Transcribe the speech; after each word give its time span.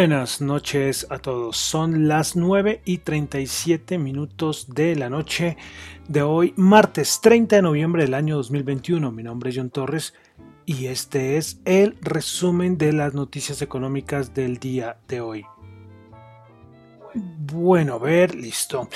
Buenas 0.00 0.40
noches 0.40 1.06
a 1.10 1.18
todos. 1.18 1.58
Son 1.58 2.08
las 2.08 2.34
9 2.34 2.80
y 2.86 2.98
37 2.98 3.98
minutos 3.98 4.72
de 4.72 4.96
la 4.96 5.10
noche 5.10 5.58
de 6.08 6.22
hoy, 6.22 6.54
martes 6.56 7.20
30 7.20 7.56
de 7.56 7.60
noviembre 7.60 8.04
del 8.04 8.14
año 8.14 8.36
2021. 8.36 9.12
Mi 9.12 9.22
nombre 9.22 9.50
es 9.50 9.56
John 9.58 9.68
Torres 9.68 10.14
y 10.64 10.86
este 10.86 11.36
es 11.36 11.60
el 11.66 11.98
resumen 12.00 12.78
de 12.78 12.94
las 12.94 13.12
noticias 13.12 13.60
económicas 13.60 14.32
del 14.32 14.56
día 14.56 14.96
de 15.06 15.20
hoy. 15.20 15.44
Bueno, 17.12 17.96
a 17.96 17.98
ver, 17.98 18.34
listo. 18.34 18.88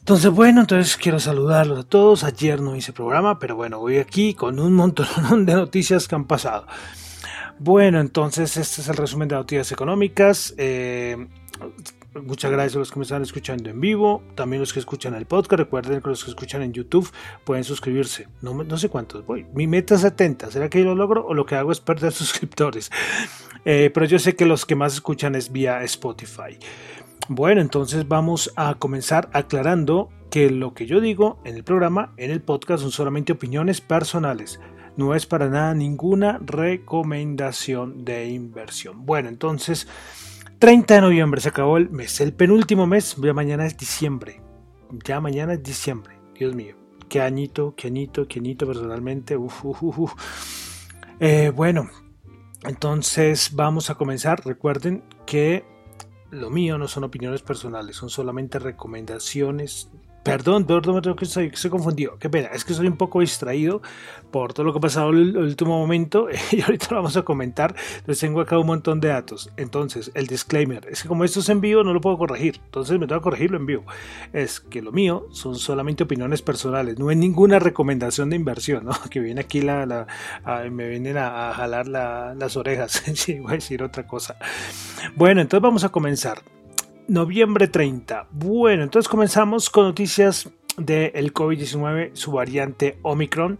Entonces, 0.00 0.30
bueno, 0.30 0.60
entonces 0.60 0.98
quiero 0.98 1.20
saludarlos 1.20 1.78
a 1.78 1.88
todos. 1.88 2.22
Ayer 2.22 2.60
no 2.60 2.76
hice 2.76 2.92
programa, 2.92 3.38
pero 3.38 3.56
bueno, 3.56 3.78
voy 3.78 3.96
aquí 3.96 4.34
con 4.34 4.60
un 4.60 4.74
montón 4.74 5.06
de 5.46 5.54
noticias 5.54 6.06
que 6.06 6.16
han 6.16 6.26
pasado. 6.26 6.66
Bueno, 7.60 8.00
entonces 8.00 8.56
este 8.56 8.82
es 8.82 8.88
el 8.88 8.96
resumen 8.96 9.28
de 9.28 9.34
noticias 9.34 9.72
económicas. 9.72 10.54
Eh, 10.58 11.26
muchas 12.22 12.52
gracias 12.52 12.76
a 12.76 12.78
los 12.78 12.92
que 12.92 13.00
me 13.00 13.02
están 13.02 13.22
escuchando 13.22 13.68
en 13.68 13.80
vivo, 13.80 14.22
también 14.36 14.60
los 14.60 14.72
que 14.72 14.78
escuchan 14.78 15.14
el 15.14 15.26
podcast. 15.26 15.58
Recuerden 15.58 16.00
que 16.00 16.08
los 16.08 16.22
que 16.22 16.30
escuchan 16.30 16.62
en 16.62 16.72
YouTube 16.72 17.10
pueden 17.44 17.64
suscribirse. 17.64 18.28
No, 18.42 18.78
sé 18.78 18.88
cuántos 18.88 19.26
voy. 19.26 19.44
Mi 19.54 19.66
meta 19.66 19.96
es 19.96 20.02
70. 20.02 20.52
¿Será 20.52 20.70
que 20.70 20.78
yo 20.78 20.84
lo 20.84 20.94
logro 20.94 21.26
o 21.26 21.34
lo 21.34 21.46
que 21.46 21.56
hago 21.56 21.72
es 21.72 21.80
perder 21.80 22.12
suscriptores? 22.14 22.92
Eh, 23.64 23.90
pero 23.92 24.06
yo 24.06 24.20
sé 24.20 24.36
que 24.36 24.46
los 24.46 24.64
que 24.64 24.76
más 24.76 24.94
escuchan 24.94 25.34
es 25.34 25.50
vía 25.50 25.82
Spotify. 25.82 26.58
Bueno, 27.28 27.60
entonces 27.60 28.06
vamos 28.06 28.52
a 28.54 28.74
comenzar 28.74 29.28
aclarando 29.32 30.10
que 30.30 30.48
lo 30.50 30.74
que 30.74 30.86
yo 30.86 31.00
digo 31.00 31.40
en 31.44 31.56
el 31.56 31.64
programa, 31.64 32.12
en 32.18 32.30
el 32.30 32.40
podcast, 32.40 32.82
son 32.82 32.92
solamente 32.92 33.32
opiniones 33.32 33.80
personales 33.80 34.60
no 34.98 35.14
es 35.14 35.26
para 35.26 35.48
nada 35.48 35.74
ninguna 35.74 36.38
recomendación 36.44 38.04
de 38.04 38.26
inversión. 38.26 39.06
Bueno, 39.06 39.28
entonces, 39.28 39.86
30 40.58 40.94
de 40.96 41.00
noviembre 41.00 41.40
se 41.40 41.50
acabó 41.50 41.76
el 41.76 41.88
mes, 41.88 42.20
el 42.20 42.32
penúltimo 42.32 42.84
mes, 42.84 43.14
ya 43.16 43.32
mañana 43.32 43.64
es 43.64 43.78
diciembre. 43.78 44.42
Ya 45.04 45.20
mañana 45.20 45.52
es 45.54 45.62
diciembre, 45.62 46.18
Dios 46.34 46.54
mío. 46.54 46.74
Qué 47.08 47.20
añito, 47.20 47.74
qué 47.76 47.86
añito, 47.86 48.26
qué 48.26 48.40
añito 48.40 48.66
personalmente. 48.66 49.38
Eh, 51.20 51.52
bueno, 51.54 51.88
entonces 52.64 53.50
vamos 53.52 53.90
a 53.90 53.94
comenzar. 53.94 54.44
Recuerden 54.44 55.04
que 55.26 55.64
lo 56.30 56.50
mío 56.50 56.76
no 56.76 56.88
son 56.88 57.04
opiniones 57.04 57.42
personales, 57.42 57.94
son 57.94 58.10
solamente 58.10 58.58
recomendaciones 58.58 59.90
Perdón, 60.28 60.66
perdón, 60.66 61.00
creo 61.00 61.16
que 61.16 61.24
estoy, 61.24 61.46
estoy, 61.46 61.70
confundido. 61.70 62.18
Qué 62.18 62.28
pena, 62.28 62.48
es 62.48 62.64
que 62.64 62.74
soy 62.74 62.86
un 62.86 62.96
poco 62.96 63.20
distraído 63.20 63.82
por 64.30 64.52
todo 64.52 64.64
lo 64.64 64.72
que 64.72 64.78
ha 64.78 64.80
pasado 64.80 65.10
en 65.10 65.16
el 65.16 65.36
último 65.36 65.78
momento 65.78 66.28
y 66.52 66.60
ahorita 66.60 66.88
lo 66.90 66.96
vamos 66.96 67.16
a 67.16 67.22
comentar. 67.22 67.74
Les 68.06 68.18
tengo 68.18 68.40
acá 68.40 68.58
un 68.58 68.66
montón 68.66 69.00
de 69.00 69.08
datos. 69.08 69.50
Entonces, 69.56 70.10
el 70.14 70.26
disclaimer 70.26 70.86
es 70.90 71.02
que 71.02 71.08
como 71.08 71.24
esto 71.24 71.40
es 71.40 71.48
en 71.48 71.60
vivo, 71.60 71.82
no 71.82 71.92
lo 71.92 72.00
puedo 72.00 72.18
corregir. 72.18 72.60
Entonces, 72.64 72.98
me 72.98 73.06
tengo 73.06 73.20
que 73.20 73.24
corregirlo 73.24 73.56
en 73.56 73.66
vivo. 73.66 73.84
Es 74.32 74.60
que 74.60 74.82
lo 74.82 74.92
mío 74.92 75.26
son 75.30 75.56
solamente 75.56 76.04
opiniones 76.04 76.42
personales, 76.42 76.98
no 76.98 77.10
es 77.10 77.16
ninguna 77.16 77.58
recomendación 77.58 78.30
de 78.30 78.36
inversión, 78.36 78.84
¿no? 78.84 78.92
Que 79.10 79.20
viene 79.20 79.40
aquí 79.40 79.62
la, 79.62 79.86
la 79.86 80.06
me 80.70 80.88
vienen 80.88 81.16
a, 81.16 81.52
jalar 81.54 81.88
las 81.88 82.56
orejas. 82.56 83.02
sí, 83.14 83.38
voy 83.38 83.52
a 83.52 83.54
decir 83.54 83.82
otra 83.82 84.06
cosa. 84.06 84.36
Bueno, 85.16 85.40
entonces 85.40 85.62
vamos 85.62 85.84
a 85.84 85.88
comenzar 85.88 86.42
noviembre 87.08 87.66
30. 87.66 88.28
Bueno, 88.30 88.84
entonces 88.84 89.08
comenzamos 89.08 89.70
con 89.70 89.84
noticias 89.84 90.48
del 90.76 91.32
COVID-19, 91.32 92.10
su 92.14 92.32
variante 92.32 92.98
Omicron. 93.02 93.58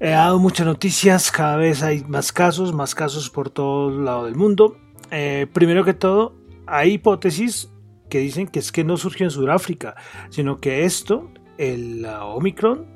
He 0.00 0.10
dado 0.10 0.38
muchas 0.38 0.66
noticias, 0.66 1.30
cada 1.30 1.56
vez 1.56 1.82
hay 1.82 2.04
más 2.04 2.32
casos, 2.32 2.74
más 2.74 2.94
casos 2.94 3.30
por 3.30 3.50
todo 3.50 3.90
lado 3.90 4.24
del 4.24 4.34
mundo. 4.34 4.76
Eh, 5.10 5.46
primero 5.52 5.84
que 5.84 5.94
todo, 5.94 6.34
hay 6.66 6.94
hipótesis 6.94 7.70
que 8.10 8.18
dicen 8.18 8.48
que 8.48 8.58
es 8.58 8.72
que 8.72 8.84
no 8.84 8.96
surgió 8.96 9.24
en 9.24 9.30
Sudáfrica, 9.30 9.94
sino 10.28 10.58
que 10.58 10.84
esto, 10.84 11.30
el 11.56 12.04
Omicron, 12.04 12.86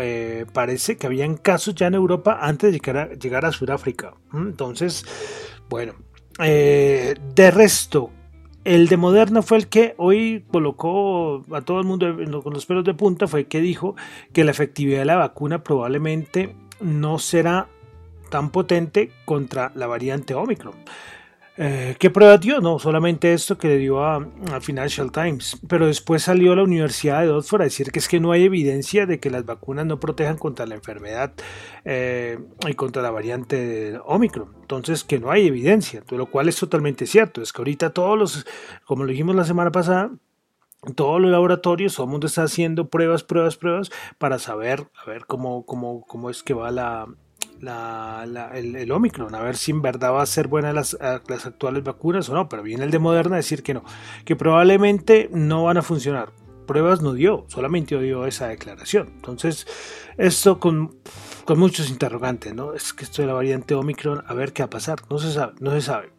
eh, 0.00 0.46
parece 0.52 0.96
que 0.96 1.06
habían 1.06 1.36
casos 1.36 1.74
ya 1.74 1.88
en 1.88 1.94
Europa 1.94 2.38
antes 2.40 2.70
de 2.70 2.78
llegar 2.78 2.96
a, 2.96 3.14
llegar 3.14 3.44
a 3.44 3.52
Sudáfrica. 3.52 4.14
Entonces, 4.32 5.04
bueno, 5.68 5.94
eh, 6.38 7.14
de 7.34 7.50
resto, 7.50 8.12
el 8.66 8.88
de 8.88 8.96
Moderna 8.96 9.42
fue 9.42 9.58
el 9.58 9.68
que 9.68 9.94
hoy 9.96 10.44
colocó 10.50 11.44
a 11.52 11.60
todo 11.60 11.78
el 11.78 11.86
mundo 11.86 12.42
con 12.42 12.52
los 12.52 12.66
pelos 12.66 12.82
de 12.82 12.94
punta, 12.94 13.28
fue 13.28 13.40
el 13.40 13.46
que 13.46 13.60
dijo 13.60 13.94
que 14.32 14.42
la 14.42 14.50
efectividad 14.50 14.98
de 14.98 15.04
la 15.04 15.14
vacuna 15.14 15.62
probablemente 15.62 16.56
no 16.80 17.20
será 17.20 17.68
tan 18.28 18.50
potente 18.50 19.12
contra 19.24 19.70
la 19.76 19.86
variante 19.86 20.34
Omicron. 20.34 20.74
Eh, 21.58 21.96
¿Qué 21.98 22.10
prueba 22.10 22.36
dio? 22.36 22.60
No, 22.60 22.78
solamente 22.78 23.32
esto 23.32 23.56
que 23.56 23.68
le 23.68 23.78
dio 23.78 24.04
a, 24.04 24.26
Financial 24.60 25.10
Times. 25.10 25.58
Pero 25.68 25.86
después 25.86 26.22
salió 26.22 26.54
la 26.54 26.62
Universidad 26.62 27.22
de 27.22 27.30
Oxford 27.30 27.62
a 27.62 27.64
decir 27.64 27.90
que 27.90 27.98
es 27.98 28.08
que 28.08 28.20
no 28.20 28.32
hay 28.32 28.44
evidencia 28.44 29.06
de 29.06 29.18
que 29.20 29.30
las 29.30 29.46
vacunas 29.46 29.86
no 29.86 29.98
protejan 29.98 30.36
contra 30.36 30.66
la 30.66 30.74
enfermedad 30.74 31.32
eh, 31.84 32.38
y 32.68 32.74
contra 32.74 33.02
la 33.02 33.10
variante 33.10 33.98
Omicron. 34.04 34.54
Entonces, 34.60 35.04
que 35.04 35.18
no 35.18 35.30
hay 35.30 35.46
evidencia, 35.46 36.02
lo 36.10 36.26
cual 36.26 36.48
es 36.48 36.56
totalmente 36.56 37.06
cierto. 37.06 37.40
Es 37.40 37.52
que 37.52 37.62
ahorita 37.62 37.90
todos 37.90 38.18
los, 38.18 38.46
como 38.84 39.04
lo 39.04 39.10
dijimos 39.10 39.34
la 39.34 39.44
semana 39.44 39.72
pasada, 39.72 40.10
todos 40.94 41.20
los 41.20 41.30
laboratorios, 41.30 41.94
todo 41.94 42.04
el 42.04 42.10
mundo 42.10 42.26
está 42.26 42.42
haciendo 42.42 42.88
pruebas, 42.88 43.24
pruebas, 43.24 43.56
pruebas 43.56 43.90
para 44.18 44.38
saber, 44.38 44.88
a 45.02 45.08
ver 45.08 45.26
cómo, 45.26 45.64
cómo, 45.64 46.02
cómo 46.06 46.30
es 46.30 46.42
que 46.42 46.54
va 46.54 46.70
la, 46.70 47.08
la, 47.60 48.24
el, 48.54 48.90
Omicron, 48.90 49.34
a 49.34 49.40
ver 49.40 49.56
si 49.56 49.70
en 49.70 49.82
verdad 49.82 50.12
va 50.12 50.22
a 50.22 50.26
ser 50.26 50.48
buena 50.48 50.72
las, 50.72 50.96
las 51.00 51.46
actuales 51.46 51.82
vacunas 51.84 52.28
o 52.28 52.34
no, 52.34 52.48
pero 52.48 52.62
viene 52.62 52.84
el 52.84 52.90
de 52.90 52.98
Moderna 52.98 53.36
a 53.36 53.38
decir 53.38 53.62
que 53.62 53.74
no, 53.74 53.84
que 54.24 54.36
probablemente 54.36 55.28
no 55.32 55.64
van 55.64 55.78
a 55.78 55.82
funcionar. 55.82 56.32
Pruebas 56.66 57.00
no 57.00 57.12
dio, 57.12 57.44
solamente 57.48 57.98
dio 58.00 58.26
esa 58.26 58.48
declaración. 58.48 59.12
Entonces, 59.14 59.66
esto 60.18 60.58
con, 60.58 60.96
con 61.44 61.58
muchos 61.58 61.88
interrogantes, 61.88 62.54
¿no? 62.54 62.72
Es 62.72 62.92
que 62.92 63.04
esto 63.04 63.22
de 63.22 63.28
la 63.28 63.34
variante 63.34 63.74
Omicron, 63.74 64.24
a 64.26 64.34
ver 64.34 64.52
qué 64.52 64.62
va 64.62 64.66
a 64.66 64.70
pasar, 64.70 64.98
no 65.08 65.18
se 65.18 65.32
sabe, 65.32 65.52
no 65.60 65.70
se 65.70 65.80
sabe. 65.80 66.10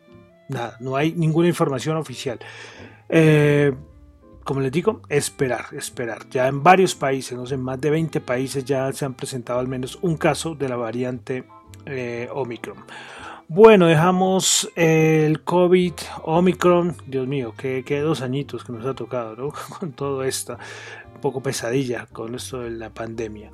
Nada, 0.48 0.78
no 0.80 0.96
hay 0.96 1.12
ninguna 1.12 1.50
información 1.50 1.98
oficial. 1.98 2.40
Eh, 3.10 3.74
como 4.48 4.62
les 4.62 4.72
digo, 4.72 5.02
esperar, 5.10 5.66
esperar. 5.74 6.30
Ya 6.30 6.48
en 6.48 6.64
varios 6.64 6.96
países, 6.96 7.38
no 7.38 7.46
sé, 7.46 7.58
más 7.58 7.82
de 7.82 7.90
20 7.90 8.22
países 8.22 8.64
ya 8.64 8.90
se 8.94 9.04
han 9.04 9.14
presentado 9.14 9.60
al 9.60 9.68
menos 9.68 10.00
un 10.02 10.16
caso 10.16 10.56
de 10.56 10.70
la 10.70 10.78
variante 10.78 11.44
eh, 11.86 12.30
Omicron. 12.32 12.78
Bueno, 13.50 13.88
dejamos 13.88 14.72
el 14.78 15.42
COVID, 15.44 15.92
Omicron, 16.24 16.96
Dios 17.06 17.28
mío, 17.28 17.56
que, 17.58 17.84
dos 18.00 18.22
añitos 18.22 18.64
que 18.64 18.72
nos 18.72 18.86
ha 18.86 18.94
tocado, 18.94 19.36
¿no? 19.36 19.52
Con 19.80 19.92
todo 19.92 20.24
esto, 20.24 20.58
un 21.14 21.20
poco 21.20 21.44
pesadilla 21.44 22.08
con 22.14 22.34
esto 22.34 22.62
de 22.62 22.70
la 22.70 22.90
pandemia. 22.90 23.52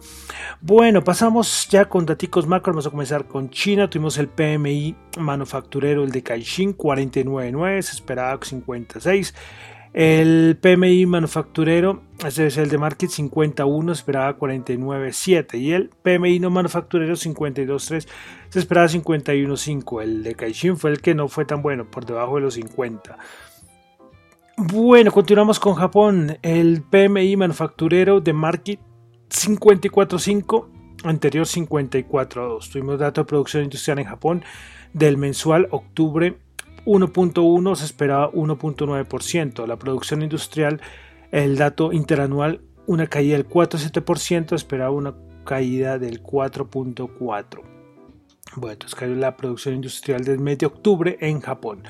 Bueno, 0.61 1.03
pasamos 1.03 1.67
ya 1.71 1.85
con 1.85 2.05
datos 2.05 2.45
macro, 2.45 2.71
vamos 2.73 2.85
a 2.85 2.91
comenzar 2.91 3.25
con 3.25 3.49
China, 3.49 3.89
tuvimos 3.89 4.19
el 4.19 4.27
PMI 4.27 4.95
manufacturero, 5.17 6.03
el 6.03 6.11
de 6.11 6.21
Caixin, 6.21 6.77
49.9, 6.77 7.81
se 7.81 7.93
esperaba 7.93 8.37
56, 8.39 9.33
El 9.93 10.57
PMI 10.59 11.05
manufacturero, 11.05 12.01
ese 12.25 12.47
es 12.47 12.57
el 12.57 12.67
de 12.67 12.79
Market 12.79 13.11
51, 13.11 13.91
esperaba 13.91 14.35
49.7 14.39 15.59
y 15.59 15.71
el 15.71 15.89
PMI 15.89 16.39
no 16.39 16.49
manufacturero 16.49 17.13
52.3, 17.13 18.07
se 18.49 18.59
esperaba 18.59 18.87
51.5. 18.87 20.01
El 20.01 20.23
de 20.23 20.33
Caixin 20.33 20.77
fue 20.77 20.89
el 20.89 20.99
que 20.99 21.13
no 21.13 21.27
fue 21.27 21.45
tan 21.45 21.61
bueno, 21.61 21.85
por 21.85 22.07
debajo 22.07 22.35
de 22.35 22.41
los 22.41 22.55
50. 22.55 23.19
Bueno, 24.57 25.11
continuamos 25.11 25.59
con 25.59 25.75
Japón. 25.75 26.39
El 26.41 26.81
PMI 26.81 27.37
manufacturero 27.37 28.19
de 28.19 28.33
Market 28.33 28.79
54.5, 29.29 30.65
anterior 31.03 31.45
54.2. 31.45 32.71
Tuvimos 32.71 32.97
dato 32.97 33.21
de 33.21 33.25
producción 33.25 33.63
industrial 33.63 33.99
en 33.99 34.05
Japón 34.05 34.43
del 34.93 35.17
mensual 35.17 35.67
octubre 35.69 36.35
1.1 36.85 37.75
se 37.75 37.85
esperaba 37.85 38.31
1.9%. 38.31 39.67
La 39.67 39.77
producción 39.77 40.21
industrial, 40.21 40.81
el 41.31 41.57
dato 41.57 41.93
interanual, 41.93 42.61
una 42.85 43.07
caída 43.07 43.37
del 43.37 43.47
4.7%, 43.47 44.55
esperaba 44.55 44.91
una 44.91 45.15
caída 45.45 45.99
del 45.99 46.21
4.4%. 46.21 47.61
Bueno, 48.55 48.73
entonces 48.73 48.95
cayó 48.95 49.15
la 49.15 49.35
producción 49.35 49.75
industrial 49.75 50.23
del 50.23 50.39
mes 50.39 50.59
de 50.59 50.67
octubre 50.67 51.17
en 51.21 51.41
Japón. 51.41 51.83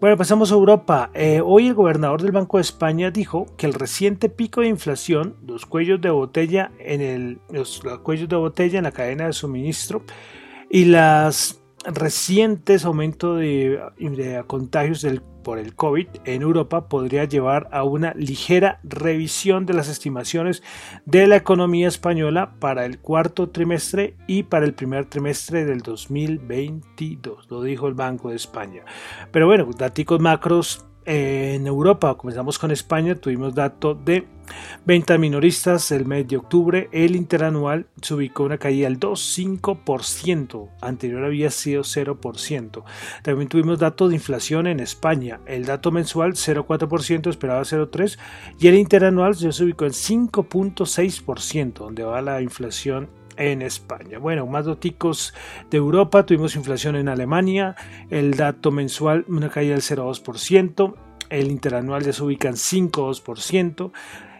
Bueno, 0.00 0.16
pasamos 0.16 0.52
a 0.52 0.54
Europa. 0.54 1.10
Eh, 1.14 1.40
hoy 1.42 1.68
el 1.68 1.74
gobernador 1.74 2.20
del 2.20 2.32
Banco 2.32 2.58
de 2.58 2.62
España 2.62 3.10
dijo 3.10 3.46
que 3.56 3.66
el 3.66 3.74
reciente 3.74 4.28
pico 4.28 4.60
de 4.60 4.68
inflación, 4.68 5.36
los 5.46 5.66
cuellos 5.66 6.00
de 6.00 6.10
botella 6.10 6.72
en 6.78 7.00
el, 7.00 7.40
los 7.50 7.80
cuellos 8.02 8.28
de 8.28 8.36
botella 8.36 8.78
en 8.78 8.84
la 8.84 8.92
cadena 8.92 9.26
de 9.26 9.32
suministro 9.32 10.02
y 10.68 10.84
las 10.84 11.63
recientes 11.84 12.84
aumentos 12.84 13.38
de, 13.38 13.80
contagios 14.46 15.06
por 15.42 15.58
el 15.58 15.74
COVID 15.74 16.06
en 16.24 16.42
Europa 16.42 16.88
podría 16.88 17.24
llevar 17.24 17.68
a 17.70 17.84
una 17.84 18.14
ligera 18.14 18.80
revisión 18.82 19.66
de 19.66 19.74
las 19.74 19.88
estimaciones 19.88 20.62
de 21.04 21.26
la 21.26 21.36
economía 21.36 21.86
española 21.86 22.54
para 22.58 22.86
el 22.86 22.98
cuarto 22.98 23.50
trimestre 23.50 24.16
y 24.26 24.44
para 24.44 24.64
el 24.64 24.74
primer 24.74 25.04
trimestre 25.04 25.64
del 25.64 25.80
2022, 25.80 27.50
lo 27.50 27.62
dijo 27.62 27.88
el 27.88 27.94
Banco 27.94 28.30
de 28.30 28.36
España. 28.36 28.84
Pero 29.30 29.46
bueno, 29.46 29.68
datos 29.76 30.20
macros 30.20 30.86
en 31.06 31.66
Europa, 31.66 32.14
comenzamos 32.16 32.58
con 32.58 32.70
España, 32.70 33.14
tuvimos 33.14 33.54
dato 33.54 33.94
de 33.94 34.26
ventas 34.84 35.18
minoristas 35.18 35.90
el 35.90 36.06
mes 36.06 36.26
de 36.28 36.36
octubre, 36.36 36.88
el 36.92 37.16
interanual 37.16 37.86
se 38.00 38.14
ubicó 38.14 38.44
una 38.44 38.58
caída 38.58 38.88
del 38.88 39.00
2,5%, 39.00 40.68
anterior 40.80 41.24
había 41.24 41.50
sido 41.50 41.82
0%. 41.82 42.84
También 43.22 43.48
tuvimos 43.48 43.78
dato 43.78 44.08
de 44.08 44.14
inflación 44.14 44.66
en 44.66 44.80
España, 44.80 45.40
el 45.46 45.64
dato 45.64 45.90
mensual 45.90 46.34
0,4%, 46.34 47.30
esperaba 47.30 47.62
0,3% 47.62 48.18
y 48.58 48.68
el 48.68 48.74
interanual 48.76 49.34
se 49.34 49.64
ubicó 49.64 49.84
en 49.84 49.92
5,6%, 49.92 51.72
donde 51.74 52.04
va 52.04 52.22
la 52.22 52.40
inflación 52.42 53.08
en 53.36 53.62
España. 53.62 54.18
Bueno, 54.18 54.46
más 54.46 54.66
datos 54.66 55.34
de 55.70 55.78
Europa, 55.78 56.26
tuvimos 56.26 56.56
inflación 56.56 56.96
en 56.96 57.08
Alemania, 57.08 57.76
el 58.10 58.36
dato 58.36 58.70
mensual 58.70 59.24
una 59.28 59.50
caída 59.50 59.72
del 59.72 59.82
0,2%, 59.82 60.94
el 61.30 61.50
interanual 61.50 62.04
ya 62.04 62.12
se 62.12 62.22
ubica 62.22 62.48
en 62.48 62.54
5,2%, 62.54 63.92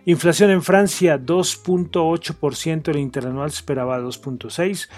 inflación 0.05 0.51
en 0.51 0.63
Francia 0.63 1.19
2,8%, 1.19 2.89
el 2.89 2.99
interanual 2.99 3.49
esperaba 3.49 4.01
2,6%, 4.01 4.89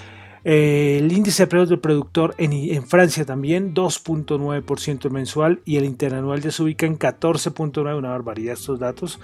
el 0.48 1.10
índice 1.10 1.42
de 1.42 1.46
precios 1.48 1.70
del 1.70 1.80
productor 1.80 2.36
en, 2.38 2.86
Francia 2.86 3.24
también 3.24 3.74
2.9% 3.74 5.10
mensual. 5.10 5.60
Y 5.64 5.76
el 5.76 5.84
interanual 5.84 6.40
ya 6.40 6.52
se 6.52 6.62
ubica 6.62 6.86
en 6.86 6.96
14.9%, 7.00 7.98
una 7.98 8.10
barbaridad 8.10 8.54
estos 8.54 8.78
datos. 8.78 9.18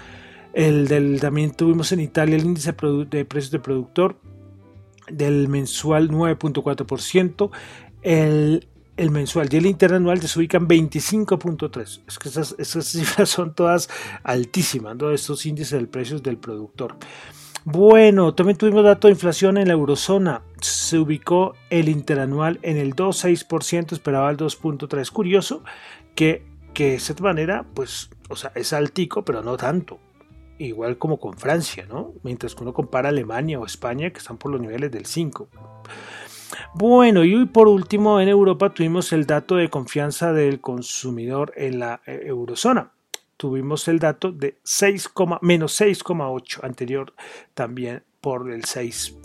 El 0.52 0.88
del, 0.88 1.20
también 1.20 1.52
tuvimos 1.52 1.92
en 1.92 2.00
Italia 2.00 2.34
el 2.34 2.44
índice 2.44 2.74
de 3.08 3.24
precios 3.24 3.52
de 3.52 3.60
productor 3.60 4.16
del 5.12 5.48
mensual 5.48 6.10
9.4%, 6.10 7.50
el, 8.02 8.68
el 8.96 9.10
mensual 9.10 9.48
y 9.50 9.56
el 9.56 9.66
interanual 9.66 10.20
se 10.20 10.38
ubican 10.38 10.68
25.3. 10.68 12.00
Es 12.06 12.18
que 12.18 12.28
esas, 12.28 12.54
esas, 12.58 12.86
cifras 12.92 13.28
son 13.28 13.54
todas 13.54 13.88
altísimas, 14.22 14.96
todos 14.98 15.20
estos 15.20 15.46
índices 15.46 15.80
de 15.80 15.86
precios 15.86 16.22
del 16.22 16.36
productor. 16.36 16.96
Bueno, 17.64 18.34
también 18.34 18.58
tuvimos 18.58 18.82
dato 18.82 19.06
de 19.06 19.12
inflación 19.12 19.56
en 19.56 19.68
la 19.68 19.74
eurozona. 19.74 20.42
Se 20.60 20.98
ubicó 20.98 21.54
el 21.70 21.88
interanual 21.88 22.58
en 22.62 22.76
el 22.76 22.96
2.6%, 22.96 23.92
esperaba 23.92 24.30
el 24.30 24.36
2.3. 24.36 25.10
Curioso 25.10 25.62
que, 26.16 26.44
que 26.74 26.90
de 26.90 26.94
esta 26.96 27.14
manera, 27.22 27.64
pues, 27.74 28.10
o 28.28 28.34
sea, 28.34 28.50
es 28.56 28.72
altico, 28.72 29.24
pero 29.24 29.42
no 29.42 29.56
tanto 29.56 30.00
igual 30.66 30.98
como 30.98 31.18
con 31.18 31.34
Francia, 31.34 31.86
¿no? 31.88 32.12
Mientras 32.22 32.54
que 32.54 32.62
uno 32.62 32.72
compara 32.72 33.08
Alemania 33.08 33.58
o 33.58 33.66
España, 33.66 34.10
que 34.10 34.18
están 34.18 34.38
por 34.38 34.52
los 34.52 34.60
niveles 34.60 34.90
del 34.90 35.06
5. 35.06 35.48
Bueno, 36.74 37.24
y 37.24 37.46
por 37.46 37.68
último, 37.68 38.20
en 38.20 38.28
Europa 38.28 38.72
tuvimos 38.72 39.12
el 39.12 39.26
dato 39.26 39.56
de 39.56 39.70
confianza 39.70 40.32
del 40.32 40.60
consumidor 40.60 41.52
en 41.56 41.78
la 41.78 42.00
eh, 42.06 42.22
eurozona. 42.26 42.92
Tuvimos 43.36 43.88
el 43.88 43.98
dato 43.98 44.30
de 44.32 44.58
6, 44.62 45.10
menos 45.40 45.80
6,8, 45.80 46.60
anterior 46.62 47.12
también 47.54 48.04
por 48.20 48.50
el 48.50 48.64
6 48.64 49.16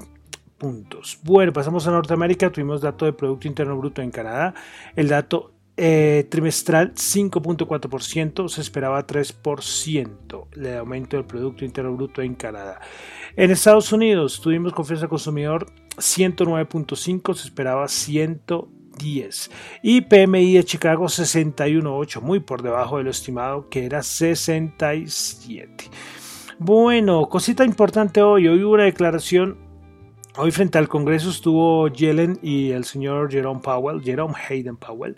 puntos. 0.57 1.19
Bueno, 1.24 1.54
pasamos 1.54 1.88
a 1.88 1.92
Norteamérica, 1.92 2.51
tuvimos 2.51 2.81
dato 2.81 3.06
de 3.06 3.13
Producto 3.13 3.48
Interno 3.48 3.78
Bruto 3.78 4.01
en 4.01 4.12
Canadá, 4.12 4.56
el 4.95 5.07
dato 5.07 5.54
eh, 5.77 6.27
trimestral 6.29 6.95
5.4%, 6.95 8.50
se 8.50 8.62
esperaba 8.62 9.06
3% 9.06 10.47
el 10.56 10.77
aumento 10.77 11.18
del 11.18 11.25
Producto 11.25 11.63
Interno 11.63 11.94
Bruto 11.95 12.24
en 12.24 12.33
Canadá. 12.33 12.81
En 13.35 13.51
Estados 13.51 13.91
Unidos 13.91 14.41
tuvimos 14.41 14.74
confianza 14.74 15.07
consumidor 15.07 15.68
109.5, 15.97 17.35
se 17.35 17.47
esperaba 17.47 17.88
110. 17.88 19.51
Y 19.83 20.01
PMI 20.01 20.53
de 20.53 20.63
Chicago 20.63 21.06
61.8, 21.06 22.21
muy 22.21 22.39
por 22.39 22.63
debajo 22.63 22.97
de 22.97 23.03
lo 23.03 23.12
estimado 23.12 23.69
que 23.69 23.85
era 23.85 24.01
67. 24.01 25.91
Bueno, 26.57 27.30
cosita 27.30 27.63
importante 27.63 28.23
hoy, 28.23 28.47
hoy 28.47 28.63
hubo 28.63 28.73
una 28.73 28.85
declaración 28.85 29.68
Hoy 30.39 30.51
frente 30.51 30.77
al 30.77 30.88
Congreso 30.88 31.31
estuvo 31.31 31.88
Yellen 31.88 32.38
y 32.44 32.69
el 32.69 32.83
señor 32.83 33.31
Jerome 33.31 33.59
Powell, 33.59 34.03
Jerome 34.03 34.35
Hayden 34.47 34.77
Powell, 34.77 35.15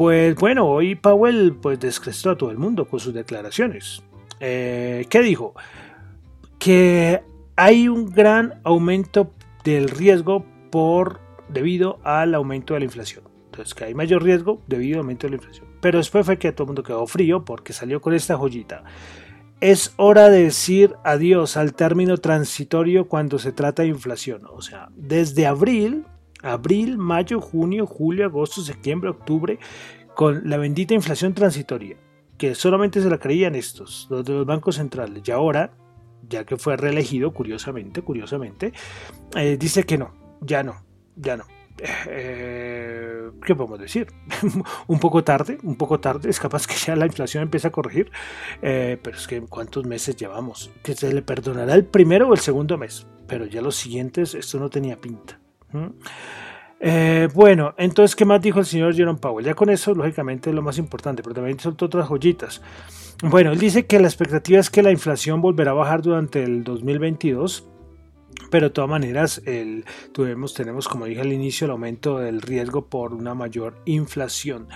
pues 0.00 0.34
bueno, 0.36 0.66
hoy 0.66 0.94
Powell 0.94 1.58
pues 1.60 1.78
descrestó 1.78 2.30
a 2.30 2.38
todo 2.38 2.50
el 2.50 2.56
mundo 2.56 2.88
con 2.88 2.98
sus 2.98 3.12
declaraciones. 3.12 4.02
Eh, 4.40 5.04
¿Qué 5.10 5.20
dijo? 5.20 5.54
Que 6.58 7.22
hay 7.54 7.86
un 7.86 8.06
gran 8.06 8.62
aumento 8.64 9.34
del 9.62 9.90
riesgo 9.90 10.46
por 10.70 11.20
debido 11.50 11.98
al 12.02 12.34
aumento 12.34 12.72
de 12.72 12.80
la 12.80 12.86
inflación. 12.86 13.24
Entonces, 13.44 13.74
que 13.74 13.84
hay 13.84 13.94
mayor 13.94 14.22
riesgo 14.22 14.62
debido 14.66 14.94
al 14.94 15.00
aumento 15.00 15.26
de 15.26 15.32
la 15.32 15.36
inflación. 15.36 15.66
Pero 15.82 15.98
después 15.98 16.24
fue 16.24 16.38
que 16.38 16.50
todo 16.52 16.64
el 16.64 16.68
mundo 16.68 16.82
quedó 16.82 17.06
frío 17.06 17.44
porque 17.44 17.74
salió 17.74 18.00
con 18.00 18.14
esta 18.14 18.38
joyita. 18.38 18.84
Es 19.60 19.92
hora 19.98 20.30
de 20.30 20.44
decir 20.44 20.94
adiós 21.04 21.58
al 21.58 21.74
término 21.74 22.16
transitorio 22.16 23.06
cuando 23.06 23.38
se 23.38 23.52
trata 23.52 23.82
de 23.82 23.88
inflación. 23.88 24.44
O 24.50 24.62
sea, 24.62 24.88
desde 24.96 25.46
abril 25.46 26.06
abril, 26.42 26.98
mayo, 26.98 27.40
junio, 27.40 27.86
julio, 27.86 28.26
agosto, 28.26 28.62
septiembre, 28.62 29.10
octubre, 29.10 29.58
con 30.14 30.48
la 30.48 30.56
bendita 30.56 30.94
inflación 30.94 31.34
transitoria, 31.34 31.96
que 32.36 32.54
solamente 32.54 33.00
se 33.00 33.10
la 33.10 33.18
creían 33.18 33.54
estos, 33.54 34.06
los 34.10 34.24
de 34.24 34.34
los 34.34 34.46
bancos 34.46 34.76
centrales. 34.76 35.22
Y 35.26 35.30
ahora, 35.30 35.72
ya 36.28 36.44
que 36.44 36.56
fue 36.56 36.76
reelegido, 36.76 37.32
curiosamente, 37.32 38.02
curiosamente, 38.02 38.72
eh, 39.36 39.56
dice 39.58 39.84
que 39.84 39.98
no, 39.98 40.12
ya 40.40 40.62
no, 40.62 40.84
ya 41.16 41.36
no. 41.36 41.44
Eh, 42.08 43.30
¿Qué 43.44 43.54
podemos 43.54 43.78
decir? 43.78 44.08
un 44.86 45.00
poco 45.00 45.24
tarde, 45.24 45.58
un 45.62 45.76
poco 45.76 46.00
tarde, 46.00 46.28
es 46.28 46.38
capaz 46.38 46.66
que 46.66 46.74
ya 46.74 46.94
la 46.94 47.06
inflación 47.06 47.44
empiece 47.44 47.68
a 47.68 47.70
corregir, 47.70 48.10
eh, 48.60 48.98
pero 49.02 49.16
es 49.16 49.26
que 49.26 49.40
¿cuántos 49.42 49.86
meses 49.86 50.16
llevamos? 50.16 50.70
Que 50.82 50.94
se 50.94 51.12
le 51.12 51.22
perdonará 51.22 51.74
el 51.74 51.86
primero 51.86 52.28
o 52.28 52.34
el 52.34 52.40
segundo 52.40 52.76
mes, 52.76 53.06
pero 53.26 53.46
ya 53.46 53.62
los 53.62 53.76
siguientes 53.76 54.34
esto 54.34 54.58
no 54.58 54.68
tenía 54.68 55.00
pinta. 55.00 55.39
Eh, 56.80 57.28
bueno, 57.34 57.74
entonces, 57.76 58.16
¿qué 58.16 58.24
más 58.24 58.40
dijo 58.40 58.58
el 58.58 58.66
señor 58.66 58.94
Jerome 58.94 59.18
Powell? 59.18 59.44
Ya 59.44 59.54
con 59.54 59.68
eso, 59.68 59.94
lógicamente, 59.94 60.50
es 60.50 60.56
lo 60.56 60.62
más 60.62 60.78
importante, 60.78 61.22
pero 61.22 61.34
también 61.34 61.58
soltó 61.60 61.86
otras 61.86 62.08
joyitas. 62.08 62.62
Bueno, 63.22 63.52
él 63.52 63.58
dice 63.58 63.86
que 63.86 64.00
la 64.00 64.08
expectativa 64.08 64.58
es 64.58 64.70
que 64.70 64.82
la 64.82 64.90
inflación 64.90 65.42
volverá 65.42 65.72
a 65.72 65.74
bajar 65.74 66.00
durante 66.00 66.42
el 66.42 66.64
2022. 66.64 67.66
Pero 68.50 68.68
de 68.68 68.70
todas 68.70 68.90
maneras, 68.90 69.42
tenemos, 70.54 70.88
como 70.88 71.04
dije 71.04 71.20
al 71.20 71.32
inicio, 71.32 71.66
el 71.66 71.72
aumento 71.72 72.18
del 72.18 72.40
riesgo 72.40 72.86
por 72.86 73.12
una 73.12 73.34
mayor 73.34 73.76
inflación. 73.84 74.66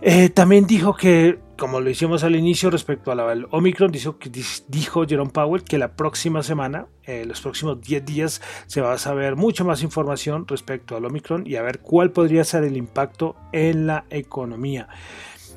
Eh, 0.00 0.28
también 0.30 0.66
dijo 0.66 0.94
que, 0.94 1.38
como 1.58 1.80
lo 1.80 1.90
hicimos 1.90 2.22
al 2.22 2.36
inicio 2.36 2.70
respecto 2.70 3.10
al 3.10 3.48
Omicron, 3.50 3.90
dijo, 3.90 4.16
dijo 4.68 5.04
Jerome 5.06 5.32
Powell 5.32 5.64
que 5.64 5.76
la 5.76 5.96
próxima 5.96 6.44
semana, 6.44 6.86
eh, 7.02 7.24
los 7.26 7.40
próximos 7.40 7.80
10 7.80 8.04
días, 8.06 8.40
se 8.66 8.80
va 8.80 8.92
a 8.92 8.98
saber 8.98 9.34
mucha 9.34 9.64
más 9.64 9.82
información 9.82 10.46
respecto 10.46 10.96
al 10.96 11.04
Omicron 11.04 11.44
y 11.46 11.56
a 11.56 11.62
ver 11.62 11.80
cuál 11.80 12.12
podría 12.12 12.44
ser 12.44 12.62
el 12.62 12.76
impacto 12.76 13.34
en 13.52 13.88
la 13.88 14.04
economía. 14.08 14.88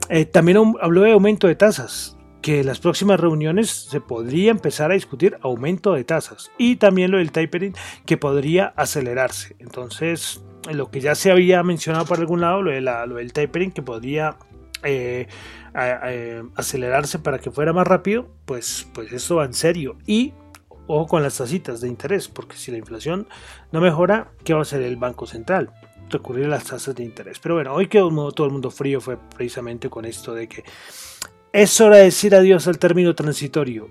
Eh, 0.09 0.25
también 0.25 0.57
habló 0.81 1.01
de 1.03 1.11
aumento 1.11 1.47
de 1.47 1.55
tasas. 1.55 2.17
que 2.41 2.61
en 2.61 2.65
las 2.65 2.79
próximas 2.79 3.19
reuniones 3.19 3.69
se 3.69 4.01
podría 4.01 4.49
empezar 4.49 4.89
a 4.89 4.95
discutir 4.95 5.37
aumento 5.41 5.93
de 5.93 6.03
tasas 6.03 6.49
y 6.57 6.77
también 6.77 7.11
lo 7.11 7.19
del 7.19 7.31
tapering 7.31 7.75
que 8.07 8.17
podría 8.17 8.73
acelerarse. 8.75 9.55
Entonces, 9.59 10.41
lo 10.73 10.89
que 10.89 11.01
ya 11.01 11.13
se 11.13 11.29
había 11.29 11.61
mencionado 11.61 12.05
por 12.05 12.17
algún 12.17 12.41
lado, 12.41 12.63
lo, 12.63 12.71
de 12.71 12.81
lo 12.81 13.17
del 13.17 13.31
tapering 13.31 13.71
que 13.71 13.83
podría 13.83 14.37
eh, 14.83 15.27
acelerarse 16.55 17.19
para 17.19 17.39
que 17.39 17.51
fuera 17.51 17.73
más 17.73 17.87
rápido, 17.87 18.27
pues, 18.45 18.87
pues 18.93 19.11
eso 19.11 19.37
va 19.37 19.45
en 19.45 19.53
serio. 19.53 19.97
Y 20.05 20.33
ojo 20.87 21.07
con 21.07 21.23
las 21.23 21.37
tasitas 21.37 21.81
de 21.81 21.87
interés, 21.87 22.27
porque 22.27 22.57
si 22.57 22.71
la 22.71 22.77
inflación 22.77 23.27
no 23.71 23.81
mejora, 23.81 24.31
¿qué 24.43 24.53
va 24.53 24.59
a 24.59 24.63
hacer 24.63 24.81
el 24.81 24.97
Banco 24.97 25.25
Central? 25.25 25.71
recurrir 26.11 26.45
a 26.45 26.49
las 26.49 26.65
tasas 26.65 26.93
de 26.95 27.03
interés. 27.03 27.39
Pero 27.39 27.55
bueno, 27.55 27.73
hoy 27.73 27.87
quedó 27.87 28.31
todo 28.31 28.45
el 28.45 28.53
mundo 28.53 28.69
frío 28.69 29.01
fue 29.01 29.17
precisamente 29.17 29.89
con 29.89 30.05
esto 30.05 30.33
de 30.33 30.47
que 30.47 30.63
es 31.53 31.81
hora 31.81 31.97
de 31.97 32.03
decir 32.03 32.35
adiós 32.35 32.67
al 32.67 32.77
término 32.77 33.15
transitorio 33.15 33.89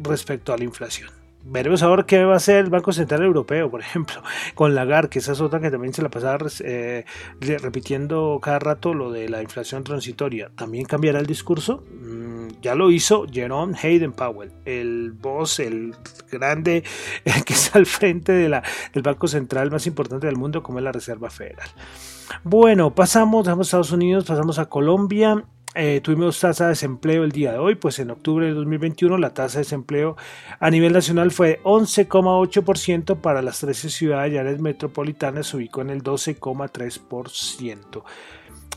respecto 0.00 0.52
a 0.52 0.58
la 0.58 0.64
inflación. 0.64 1.23
Veremos 1.46 1.82
ahora 1.82 2.06
qué 2.06 2.24
va 2.24 2.32
a 2.32 2.36
hacer 2.36 2.64
el 2.64 2.70
Banco 2.70 2.92
Central 2.92 3.22
Europeo, 3.22 3.70
por 3.70 3.80
ejemplo, 3.82 4.22
con 4.54 4.74
Lagarde, 4.74 5.10
que 5.10 5.18
esa 5.18 5.32
es 5.32 5.40
otra 5.40 5.60
que 5.60 5.70
también 5.70 5.92
se 5.92 6.02
la 6.02 6.08
pasaba 6.08 6.38
eh, 6.60 7.04
repitiendo 7.40 8.38
cada 8.42 8.58
rato 8.58 8.94
lo 8.94 9.12
de 9.12 9.28
la 9.28 9.42
inflación 9.42 9.84
transitoria. 9.84 10.50
¿También 10.56 10.86
cambiará 10.86 11.20
el 11.20 11.26
discurso? 11.26 11.84
Mm, 11.90 12.48
ya 12.62 12.74
lo 12.74 12.90
hizo 12.90 13.26
Jerome 13.30 13.76
Hayden 13.80 14.12
Powell, 14.12 14.52
el 14.64 15.12
boss, 15.12 15.60
el 15.60 15.94
grande 16.30 16.82
que 17.44 17.52
está 17.52 17.78
al 17.78 17.86
frente 17.86 18.32
de 18.32 18.48
la, 18.48 18.62
del 18.94 19.02
Banco 19.02 19.28
Central 19.28 19.70
más 19.70 19.86
importante 19.86 20.26
del 20.26 20.36
mundo, 20.36 20.62
como 20.62 20.78
es 20.78 20.84
la 20.84 20.92
Reserva 20.92 21.28
Federal. 21.28 21.68
Bueno, 22.42 22.94
pasamos, 22.94 23.48
a 23.48 23.60
Estados 23.60 23.92
Unidos, 23.92 24.24
pasamos 24.24 24.58
a 24.58 24.66
Colombia 24.66 25.44
eh, 25.74 26.00
tuvimos 26.02 26.38
tasa 26.38 26.64
de 26.64 26.70
desempleo 26.70 27.24
el 27.24 27.32
día 27.32 27.52
de 27.52 27.58
hoy, 27.58 27.74
pues 27.74 27.98
en 27.98 28.10
octubre 28.10 28.46
de 28.46 28.52
2021 28.52 29.18
la 29.18 29.34
tasa 29.34 29.58
de 29.58 29.64
desempleo 29.64 30.16
a 30.60 30.70
nivel 30.70 30.92
nacional 30.92 31.30
fue 31.30 31.60
11,8% 31.64 33.20
para 33.20 33.42
las 33.42 33.60
13 33.60 33.90
ciudades 33.90 34.32
y 34.32 34.38
áreas 34.38 34.60
metropolitanas, 34.60 35.48
se 35.48 35.56
ubicó 35.56 35.80
en 35.80 35.90
el 35.90 36.02
12,3%. 36.02 38.04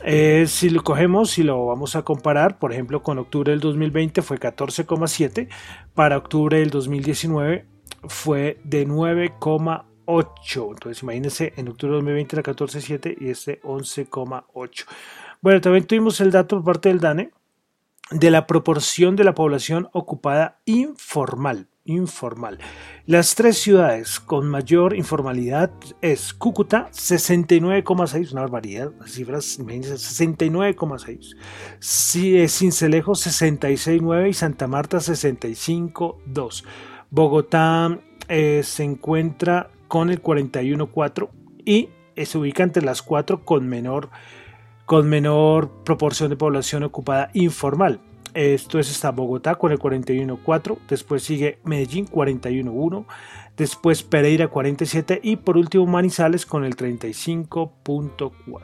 Eh, 0.04 0.46
si 0.46 0.70
lo 0.70 0.82
cogemos, 0.82 1.30
si 1.30 1.42
lo 1.42 1.66
vamos 1.66 1.96
a 1.96 2.02
comparar, 2.02 2.58
por 2.58 2.72
ejemplo, 2.72 3.02
con 3.02 3.18
octubre 3.18 3.50
del 3.50 3.60
2020 3.60 4.22
fue 4.22 4.38
14,7, 4.38 5.48
para 5.94 6.16
octubre 6.16 6.58
del 6.58 6.70
2019 6.70 7.66
fue 8.06 8.60
de 8.64 8.86
9,8. 8.86 10.72
Entonces, 10.72 11.02
imagínense, 11.02 11.52
en 11.56 11.68
octubre 11.68 11.96
del 11.96 12.04
2020 12.04 12.36
era 12.36 12.42
14,7 12.42 13.16
y 13.20 13.30
este 13.30 13.60
11,8. 13.62 14.86
Bueno, 15.40 15.60
también 15.60 15.86
tuvimos 15.86 16.20
el 16.20 16.32
dato 16.32 16.56
por 16.56 16.74
parte 16.74 16.88
del 16.88 17.00
DANE 17.00 17.30
de 18.10 18.30
la 18.30 18.46
proporción 18.46 19.16
de 19.16 19.24
la 19.24 19.34
población 19.34 19.88
ocupada 19.92 20.60
informal. 20.64 21.68
Informal. 21.84 22.58
Las 23.06 23.34
tres 23.34 23.56
ciudades 23.56 24.20
con 24.20 24.46
mayor 24.46 24.94
informalidad 24.94 25.72
es 26.02 26.34
Cúcuta, 26.34 26.90
69,6, 26.92 28.32
una 28.32 28.42
barbaridad, 28.42 28.92
las 29.00 29.12
cifras, 29.12 29.58
69,6. 29.58 32.48
Cincelejo, 32.48 33.12
66,9 33.12 34.28
y 34.28 34.34
Santa 34.34 34.66
Marta, 34.66 34.98
65,2. 34.98 36.64
Bogotá 37.10 37.98
eh, 38.28 38.60
se 38.64 38.84
encuentra 38.84 39.70
con 39.88 40.10
el 40.10 40.22
41,4 40.22 41.30
y 41.64 41.88
se 42.16 42.36
ubica 42.36 42.64
entre 42.64 42.84
las 42.84 43.00
cuatro 43.00 43.46
con 43.46 43.66
menor 43.66 44.10
con 44.88 45.06
menor 45.06 45.84
proporción 45.84 46.30
de 46.30 46.36
población 46.36 46.82
ocupada 46.82 47.28
informal. 47.34 48.00
Esto 48.32 48.78
es 48.78 48.90
está 48.90 49.10
Bogotá 49.10 49.56
con 49.56 49.70
el 49.70 49.78
41.4, 49.78 50.78
después 50.88 51.22
sigue 51.22 51.58
Medellín 51.62 52.06
41.1, 52.06 53.04
después 53.54 54.02
Pereira 54.02 54.48
47 54.48 55.20
y 55.22 55.36
por 55.36 55.58
último 55.58 55.84
Manizales 55.84 56.46
con 56.46 56.64
el 56.64 56.74
35.4. 56.74 58.62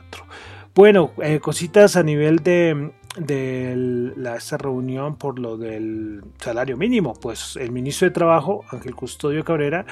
Bueno, 0.73 1.11
eh, 1.21 1.39
cositas 1.39 1.95
a 1.95 2.01
nivel 2.01 2.39
de, 2.39 2.91
de 3.19 4.13
la, 4.17 4.37
esta 4.37 4.57
reunión 4.57 5.17
por 5.17 5.37
lo 5.37 5.57
del 5.57 6.23
salario 6.39 6.75
mínimo, 6.75 7.13
pues 7.13 7.55
el 7.55 7.71
ministro 7.71 8.07
de 8.07 8.15
Trabajo, 8.15 8.65
Ángel 8.71 8.95
Custodio 8.95 9.45
Cabrera, 9.45 9.85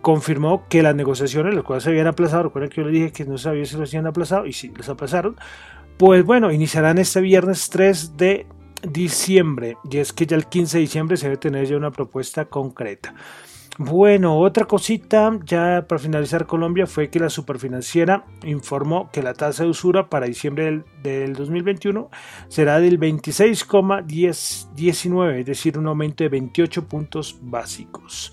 confirmó 0.00 0.64
que 0.68 0.82
las 0.82 0.94
negociaciones, 0.94 1.54
las 1.54 1.64
cuales 1.64 1.84
se 1.84 1.90
habían 1.90 2.06
aplazado, 2.06 2.44
recuerden 2.44 2.70
que 2.70 2.82
yo 2.82 2.86
le 2.86 2.92
dije 2.92 3.10
que 3.10 3.24
no 3.24 3.38
sabía 3.38 3.64
si 3.64 3.76
lo 3.76 3.84
habían 3.84 4.06
aplazado, 4.06 4.46
y 4.46 4.52
sí, 4.52 4.72
las 4.76 4.88
aplazaron, 4.88 5.36
pues 5.98 6.24
bueno, 6.24 6.52
iniciarán 6.52 6.98
este 6.98 7.20
viernes 7.20 7.68
3 7.70 8.16
de 8.16 8.46
diciembre. 8.82 9.76
Y 9.90 9.98
es 9.98 10.12
que 10.12 10.26
ya 10.26 10.36
el 10.36 10.46
15 10.46 10.78
de 10.78 10.82
diciembre 10.82 11.16
se 11.16 11.26
debe 11.26 11.38
tener 11.38 11.66
ya 11.66 11.76
una 11.76 11.90
propuesta 11.90 12.44
concreta. 12.44 13.12
Bueno, 13.80 14.38
otra 14.38 14.64
cosita 14.64 15.38
ya 15.44 15.86
para 15.88 16.00
finalizar 16.00 16.46
Colombia 16.46 16.86
fue 16.86 17.10
que 17.10 17.20
la 17.20 17.30
superfinanciera 17.30 18.24
informó 18.44 19.08
que 19.12 19.22
la 19.22 19.34
tasa 19.34 19.62
de 19.62 19.70
usura 19.70 20.08
para 20.08 20.26
diciembre 20.26 20.82
del, 21.00 21.32
2021 21.32 22.10
será 22.48 22.80
del 22.80 22.98
26,19, 22.98 25.38
es 25.38 25.46
decir, 25.46 25.78
un 25.78 25.86
aumento 25.86 26.24
de 26.24 26.30
28 26.30 26.88
puntos 26.88 27.38
básicos 27.40 28.32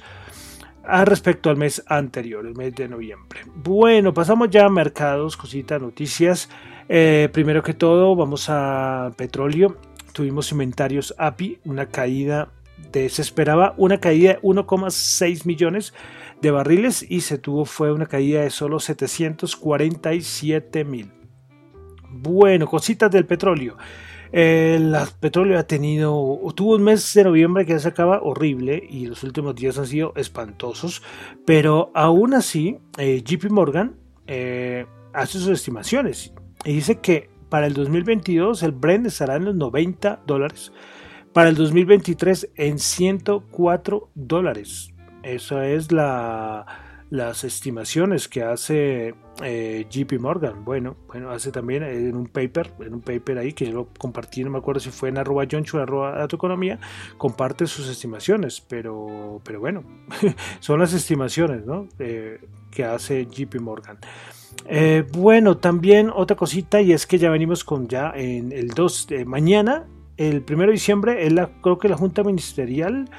a 0.87 1.05
respecto 1.05 1.51
al 1.51 1.57
mes 1.57 1.83
anterior, 1.87 2.45
el 2.45 2.55
mes 2.55 2.73
de 2.73 2.87
noviembre. 2.87 3.41
Bueno, 3.55 4.15
pasamos 4.15 4.49
ya 4.49 4.65
a 4.65 4.69
mercados, 4.69 5.37
cositas, 5.37 5.79
noticias. 5.79 6.49
Eh, 6.87 7.29
primero 7.31 7.63
que 7.63 7.73
todo, 7.73 8.15
vamos 8.15 8.45
a 8.49 9.11
petróleo. 9.17 9.77
Tuvimos 10.13 10.51
inventarios 10.51 11.15
API, 11.17 11.59
una 11.65 11.87
caída 11.87 12.49
de, 12.91 13.09
se 13.09 13.21
esperaba 13.21 13.73
una 13.77 13.99
caída 13.99 14.33
de 14.33 14.41
1,6 14.41 15.45
millones 15.45 15.93
de 16.41 16.51
barriles 16.51 17.05
y 17.09 17.21
se 17.21 17.37
tuvo 17.37 17.65
fue 17.65 17.91
una 17.91 18.05
caída 18.05 18.41
de 18.41 18.49
solo 18.49 18.79
747 18.79 20.85
mil. 20.85 21.11
Bueno, 22.09 22.67
cositas 22.67 23.11
del 23.11 23.25
petróleo. 23.25 23.77
El 24.31 24.95
petróleo 25.19 25.59
ha 25.59 25.63
tenido, 25.63 26.39
tuvo 26.55 26.75
un 26.75 26.83
mes 26.83 27.13
de 27.13 27.23
noviembre 27.23 27.65
que 27.65 27.79
se 27.79 27.87
acaba 27.87 28.21
horrible 28.21 28.83
y 28.89 29.07
los 29.07 29.23
últimos 29.23 29.55
días 29.55 29.77
han 29.77 29.87
sido 29.87 30.13
espantosos, 30.15 31.03
pero 31.45 31.91
aún 31.93 32.33
así 32.33 32.77
eh, 32.97 33.21
JP 33.23 33.51
Morgan 33.51 33.95
eh, 34.27 34.85
hace 35.13 35.39
sus 35.39 35.49
estimaciones 35.49 36.34
y 36.65 36.73
dice 36.73 36.99
que 36.99 37.29
para 37.49 37.67
el 37.67 37.73
2022 37.73 38.63
el 38.63 38.71
Brent 38.71 39.05
estará 39.05 39.35
en 39.35 39.45
los 39.45 39.55
90 39.55 40.23
dólares. 40.25 40.73
Para 41.31 41.49
el 41.49 41.55
2023 41.55 42.49
en 42.55 42.79
104 42.79 44.09
dólares. 44.15 44.93
Eso 45.21 45.61
es 45.61 45.91
la, 45.91 46.65
las 47.09 47.43
estimaciones 47.43 48.27
que 48.27 48.43
hace 48.43 49.15
eh, 49.43 49.85
JP 49.89 50.19
Morgan. 50.19 50.65
Bueno, 50.65 50.97
bueno, 51.07 51.31
hace 51.31 51.51
también 51.51 51.83
en 51.83 52.15
un 52.15 52.27
paper, 52.27 52.73
en 52.79 52.95
un 52.95 53.01
paper 53.01 53.37
ahí 53.37 53.53
que 53.53 53.65
yo 53.65 53.73
lo 53.73 53.87
compartí, 53.97 54.43
no 54.43 54.49
me 54.49 54.57
acuerdo 54.57 54.79
si 54.79 54.89
fue 54.89 55.09
en 55.09 55.17
arroba 55.17 55.45
Jonchu, 55.49 55.77
arroba 55.77 56.11
Dato 56.11 56.35
Economía, 56.35 56.79
comparte 57.17 57.67
sus 57.67 57.89
estimaciones, 57.89 58.61
pero, 58.61 59.41
pero 59.43 59.59
bueno, 59.59 59.83
son 60.59 60.79
las 60.79 60.93
estimaciones 60.93 61.65
¿no? 61.65 61.87
Eh, 61.99 62.39
que 62.71 62.83
hace 62.83 63.25
JP 63.25 63.61
Morgan. 63.61 63.97
Eh, 64.67 65.05
bueno, 65.11 65.57
también 65.57 66.09
otra 66.13 66.35
cosita 66.35 66.81
y 66.81 66.91
es 66.91 67.05
que 67.05 67.17
ya 67.17 67.29
venimos 67.29 67.63
con 67.63 67.87
ya 67.87 68.11
en 68.15 68.51
el 68.51 68.69
2 68.69 69.07
de 69.07 69.25
mañana, 69.25 69.85
el 70.17 70.43
1 70.49 70.65
de 70.65 70.71
diciembre, 70.71 71.29
la, 71.29 71.49
creo 71.61 71.77
que 71.77 71.89
la 71.89 71.97
Junta 71.97 72.23
Ministerial, 72.23 73.09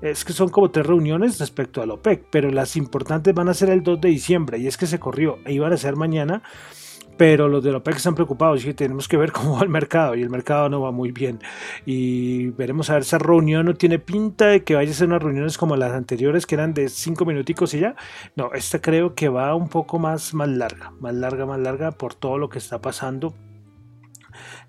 es 0.00 0.24
que 0.24 0.32
son 0.32 0.48
como 0.48 0.70
tres 0.70 0.86
reuniones 0.86 1.38
respecto 1.38 1.82
al 1.82 1.90
OPEC, 1.90 2.26
pero 2.30 2.50
las 2.50 2.76
importantes 2.76 3.34
van 3.34 3.48
a 3.48 3.54
ser 3.54 3.70
el 3.70 3.82
2 3.82 4.00
de 4.00 4.08
diciembre 4.08 4.58
y 4.58 4.66
es 4.66 4.76
que 4.76 4.86
se 4.86 4.98
corrió, 4.98 5.38
e 5.44 5.52
iban 5.52 5.72
a 5.72 5.76
ser 5.76 5.96
mañana 5.96 6.42
pero 7.16 7.48
los 7.48 7.62
de 7.62 7.72
la 7.72 7.78
OPEC 7.78 7.96
están 7.96 8.14
preocupados. 8.14 8.64
Y 8.64 8.74
tenemos 8.74 9.08
que 9.08 9.16
ver 9.16 9.32
cómo 9.32 9.56
va 9.56 9.62
el 9.62 9.68
mercado 9.68 10.14
y 10.14 10.22
el 10.22 10.30
mercado 10.30 10.68
no 10.68 10.80
va 10.80 10.90
muy 10.92 11.12
bien. 11.12 11.40
Y 11.86 12.48
veremos 12.48 12.90
a 12.90 12.94
ver 12.94 13.02
esa 13.02 13.18
reunión 13.18 13.66
no 13.66 13.74
tiene 13.74 13.98
pinta 13.98 14.46
de 14.48 14.64
que 14.64 14.74
vaya 14.74 14.90
a 14.90 14.94
ser 14.94 15.08
unas 15.08 15.22
reuniones 15.22 15.58
como 15.58 15.76
las 15.76 15.92
anteriores 15.92 16.46
que 16.46 16.54
eran 16.54 16.74
de 16.74 16.88
cinco 16.88 17.24
minuticos 17.24 17.74
y 17.74 17.80
ya. 17.80 17.96
No 18.36 18.52
esta 18.52 18.80
creo 18.80 19.14
que 19.14 19.28
va 19.28 19.54
un 19.54 19.68
poco 19.68 19.98
más 19.98 20.34
más 20.34 20.48
larga 20.48 20.92
más 21.00 21.14
larga 21.14 21.46
más 21.46 21.58
larga 21.58 21.92
por 21.92 22.14
todo 22.14 22.38
lo 22.38 22.48
que 22.48 22.58
está 22.58 22.80
pasando 22.80 23.34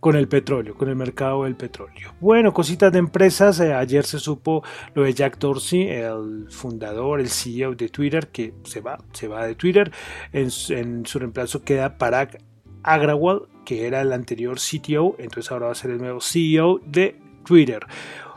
con 0.06 0.16
el 0.16 0.28
petróleo, 0.28 0.76
con 0.76 0.88
el 0.88 0.96
mercado 0.96 1.46
del 1.46 1.56
petróleo. 1.56 2.14
Bueno, 2.20 2.54
cositas 2.54 2.92
de 2.94 3.00
empresas. 3.00 3.60
Eh, 3.60 3.74
ayer 3.74 4.06
se 4.06 4.20
supo 4.20 4.64
lo 4.94 5.02
de 5.02 5.16
Jack 5.16 5.40
Dorsey, 5.40 5.90
el 5.90 6.46
fundador, 6.52 7.20
el 7.20 7.28
CEO 7.28 7.74
de 7.74 7.90
Twitter, 7.90 8.28
que 8.28 8.54
se 8.66 8.82
va, 8.82 9.00
se 9.14 9.28
va 9.28 9.48
de 9.48 9.56
Twitter. 9.56 9.92
En, 10.32 10.52
su 10.52 11.18
reemplazo 11.18 11.64
queda 11.64 11.98
Parag 11.98 12.38
Agrawal, 12.84 13.48
que 13.66 13.88
era 13.88 14.02
el 14.02 14.14
anterior 14.14 14.60
CTO, 14.60 15.16
entonces 15.18 15.52
ahora 15.52 15.66
va 15.66 15.72
a 15.72 15.76
ser 15.76 15.90
el 15.90 15.98
nuevo 15.98 16.22
CEO 16.22 16.82
de 16.86 17.20
Twitter. 17.44 17.80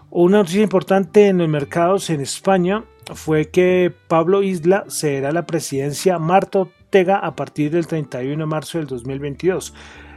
Una 0.08 0.38
noticia 0.38 0.62
importante 0.62 1.26
en 1.26 1.36
los 1.36 1.50
mercados 1.50 2.08
en 2.08 2.22
España 2.22 2.86
fue 3.14 3.50
que 3.50 3.92
Pablo 4.08 4.42
Isla 4.42 4.86
será 4.88 5.32
la 5.32 5.44
presidencia 5.44 6.18
Marta 6.18 6.60
Ortega 6.60 7.18
a 7.18 7.36
partir 7.36 7.72
del 7.72 7.86
31 7.86 8.38
de 8.38 8.46
marzo 8.46 8.78
del 8.78 8.86
2022 8.86 9.74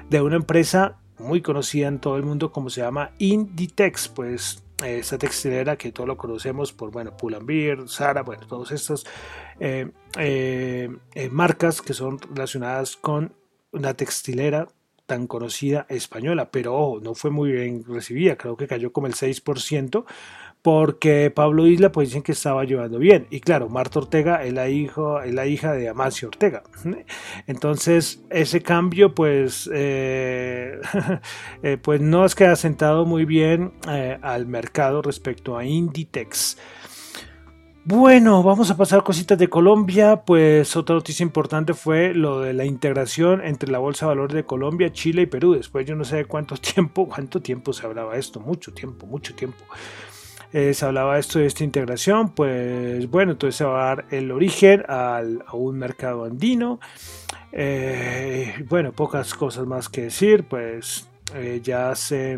de 0.10 0.22
una 0.22 0.36
empresa 0.36 1.01
muy 1.22 1.42
conocida 1.42 1.88
en 1.88 2.00
todo 2.00 2.18
el 2.18 2.24
mundo 2.24 2.52
como 2.52 2.70
se 2.70 2.82
llama 2.82 3.12
Inditex, 3.20 4.10
pues 4.10 4.64
esta 4.86 5.18
textilera 5.18 5.78
que 5.78 5.92
todos 5.92 6.08
lo 6.08 6.18
conocemos 6.18 6.74
por, 6.74 6.92
bueno, 6.92 7.16
Pull&Bear, 7.16 7.88
Zara, 7.88 8.24
bueno, 8.24 8.46
todos 8.48 8.72
estos 8.72 9.06
eh, 9.60 9.92
eh, 10.18 10.90
marcas 11.32 11.82
que 11.82 11.94
son 11.94 12.20
relacionadas 12.20 12.96
con 12.96 13.34
una 13.72 13.94
textilera 13.94 14.68
tan 15.06 15.28
conocida 15.28 15.86
española, 15.90 16.52
pero 16.52 17.00
no 17.02 17.14
fue 17.16 17.32
muy 17.32 17.52
bien 17.52 17.84
recibida, 17.86 18.38
creo 18.38 18.56
que 18.56 18.68
cayó 18.68 18.92
como 18.92 19.08
el 19.08 19.14
6%, 19.14 20.06
porque 20.62 21.32
Pablo 21.32 21.66
Isla 21.66 21.92
pues 21.92 22.10
dicen 22.10 22.22
que 22.22 22.34
estaba 22.34 22.64
llevando 22.66 23.00
bien. 23.00 23.28
Y 23.30 23.40
claro, 23.40 23.70
Marta 23.70 24.00
Ortega 24.00 24.44
es 24.44 24.54
la, 24.54 24.70
hijo, 24.70 25.22
es 25.22 25.34
la 25.34 25.48
hija 25.48 25.74
de 25.74 25.90
Amancio 25.90 26.28
Ortega. 26.28 26.64
Entonces 27.48 28.24
ese 28.30 28.62
cambio 28.62 29.16
pues, 29.16 29.70
eh, 29.74 30.80
eh, 31.64 31.78
pues 31.82 32.02
no 32.02 32.26
es 32.26 32.36
que 32.36 32.46
ha 32.46 32.56
sentado 32.56 33.06
muy 33.06 33.26
bien 33.26 33.74
eh, 33.90 34.18
al 34.22 34.46
mercado 34.46 35.02
respecto 35.02 35.58
a 35.58 35.66
Inditex. 35.66 36.58
Bueno, 37.84 38.44
vamos 38.44 38.70
a 38.70 38.78
pasar 38.78 39.02
cositas 39.02 39.40
de 39.40 39.48
Colombia. 39.48 40.18
Pues 40.24 40.76
otra 40.76 40.94
noticia 40.94 41.24
importante 41.24 41.74
fue 41.74 42.14
lo 42.14 42.40
de 42.40 42.54
la 42.54 42.64
integración 42.64 43.44
entre 43.44 43.72
la 43.72 43.80
Bolsa 43.80 44.06
de 44.06 44.10
Valores 44.10 44.36
de 44.36 44.46
Colombia, 44.46 44.92
Chile 44.92 45.24
y 45.24 45.26
Perú. 45.26 45.54
Después 45.54 45.88
yo 45.88 45.96
no 45.96 46.04
sé 46.04 46.26
cuánto 46.26 46.56
tiempo, 46.58 47.08
cuánto 47.10 47.42
tiempo 47.42 47.74
se 47.74 47.88
hablaba 47.88 48.18
esto, 48.18 48.40
mucho 48.40 48.72
tiempo, 48.72 49.08
mucho 49.08 49.34
tiempo. 49.34 49.66
Eh, 50.54 50.74
se 50.74 50.86
hablaba 50.86 51.18
esto 51.18 51.40
de 51.40 51.46
esta 51.46 51.64
integración, 51.64 52.30
pues 52.36 53.10
bueno, 53.10 53.34
entonces 53.34 53.56
se 53.56 53.64
va 53.64 53.84
a 53.84 53.96
dar 53.96 54.06
el 54.12 54.32
origen 54.32 54.84
a 54.88 55.22
un 55.54 55.78
mercado 55.78 56.26
andino. 56.26 56.80
Eh, 57.52 58.66
bueno, 58.70 58.92
pocas 58.94 59.34
cosas 59.34 59.66
más 59.66 59.90
que 59.90 60.04
decir, 60.04 60.44
pues 60.44 61.10
eh, 61.36 61.60
ya 61.64 61.96
se, 61.96 62.38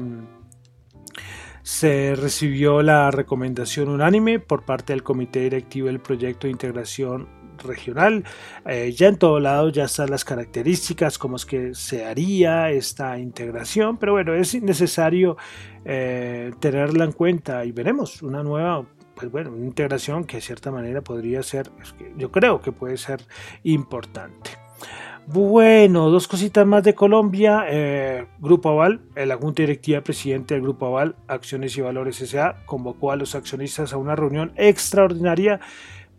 se 1.62 2.16
recibió 2.16 2.82
la 2.82 3.12
recomendación 3.12 3.90
unánime 3.90 4.40
por 4.40 4.64
parte 4.64 4.94
del 4.94 5.04
comité 5.04 5.42
directivo 5.42 5.88
del 5.88 6.00
proyecto 6.00 6.48
de 6.48 6.52
integración 6.52 7.43
regional. 7.64 8.24
Eh, 8.66 8.94
ya 8.96 9.08
en 9.08 9.18
todo 9.18 9.40
lado 9.40 9.70
ya 9.70 9.86
están 9.86 10.10
las 10.10 10.26
características, 10.26 11.18
cómo 11.18 11.36
es 11.36 11.46
que 11.46 11.74
se 11.74 12.06
haría 12.06 12.70
esta 12.70 13.18
integración, 13.18 13.98
pero 13.98 14.14
bueno, 14.14 14.34
es 14.34 14.62
necesario 14.62 15.38
eh, 15.86 16.52
tenerla 16.60 17.06
en 17.06 17.12
cuenta 17.12 17.66
y 17.66 17.72
veremos 17.72 18.22
una 18.22 18.44
nueva 18.44 18.86
pues 19.16 19.32
bueno, 19.32 19.52
una 19.52 19.66
integración 19.66 20.24
que 20.24 20.38
de 20.38 20.42
cierta 20.42 20.72
manera 20.72 21.02
podría 21.02 21.44
ser, 21.44 21.70
yo 22.18 22.32
creo 22.32 22.62
que 22.62 22.72
puede 22.72 22.98
ser 22.98 23.22
importante. 23.64 24.64
Bueno, 25.26 26.10
dos 26.10 26.28
cositas 26.28 26.68
más 26.68 26.84
de 26.84 26.94
Colombia. 26.94 27.66
Eh, 27.70 28.26
Grupo 28.40 28.70
Aval, 28.70 29.02
la 29.16 29.38
Junta 29.38 29.64
Directiva 29.64 30.02
Presidente 30.02 30.54
del 30.54 30.64
Grupo 30.64 30.88
Aval, 30.88 31.16
Acciones 31.28 31.78
y 31.78 31.82
Valores 31.82 32.20
S.A., 32.20 32.58
convocó 32.66 33.12
a 33.12 33.16
los 33.16 33.34
accionistas 33.34 33.94
a 33.94 33.98
una 33.98 34.18
reunión 34.18 34.52
extraordinaria 34.58 35.62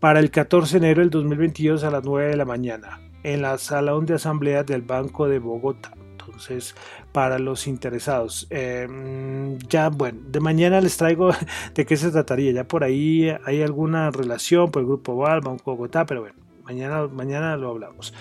para 0.05 0.19
el 0.19 0.29
14 0.29 0.79
de 0.79 0.85
enero 0.85 1.01
del 1.01 1.09
2022 1.09 1.83
a 1.83 1.89
las 1.89 2.03
9 2.03 2.29
de 2.29 2.37
la 2.37 2.45
mañana 2.45 2.99
en 3.23 3.41
la 3.41 3.57
salón 3.57 4.05
de 4.05 4.13
asamblea 4.13 4.63
del 4.63 4.83
Banco 4.83 5.27
de 5.27 5.39
Bogotá. 5.39 5.93
Entonces, 6.11 6.75
para 7.11 7.39
los 7.39 7.65
interesados, 7.65 8.45
em, 8.51 9.57
ya 9.67 9.89
bueno, 9.89 10.19
de 10.27 10.39
mañana 10.39 10.79
les 10.79 10.95
traigo 10.97 11.31
de 11.73 11.85
qué 11.87 11.97
se 11.97 12.11
trataría. 12.11 12.51
Ya 12.51 12.67
por 12.67 12.83
ahí 12.83 13.35
hay 13.45 13.63
alguna 13.63 14.11
relación 14.11 14.69
por 14.69 14.83
el 14.83 14.87
Grupo 14.89 15.15
Val, 15.15 15.41
Banco 15.41 15.71
Bogotá, 15.71 16.05
pero 16.05 16.21
bueno, 16.21 16.35
mañana, 16.63 17.07
mañana 17.07 17.57
lo 17.57 17.71
hablamos. 17.71 18.13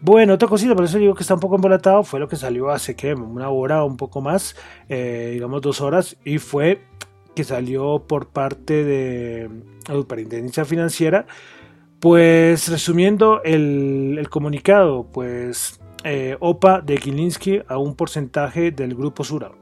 Bueno, 0.00 0.32
otra 0.32 0.48
cosita, 0.48 0.74
por 0.74 0.86
eso 0.86 0.96
digo 0.96 1.14
que 1.14 1.22
está 1.22 1.34
un 1.34 1.40
poco 1.40 1.56
embolatado, 1.56 2.02
fue 2.02 2.18
lo 2.18 2.28
que 2.28 2.36
salió 2.36 2.70
hace 2.70 2.96
que 2.96 3.12
una 3.12 3.50
hora 3.50 3.84
o 3.84 3.86
un 3.86 3.98
poco 3.98 4.22
más, 4.22 4.56
eh, 4.88 5.32
digamos 5.34 5.60
dos 5.60 5.82
horas, 5.82 6.16
y 6.24 6.38
fue 6.38 6.80
que 7.34 7.44
salió 7.44 8.04
por 8.06 8.28
parte 8.28 8.84
de 8.84 9.50
la 9.88 9.94
Superintendencia 9.94 10.64
Financiera. 10.64 11.26
Pues 12.00 12.68
resumiendo 12.68 13.42
el, 13.44 14.26
comunicado, 14.30 15.06
pues 15.12 15.80
eh, 16.04 16.36
OPA 16.40 16.80
de 16.80 16.96
Gilinski 16.96 17.60
a 17.68 17.76
un 17.76 17.94
porcentaje 17.94 18.70
del 18.70 18.94
grupo 18.94 19.22
Sura. 19.22 19.52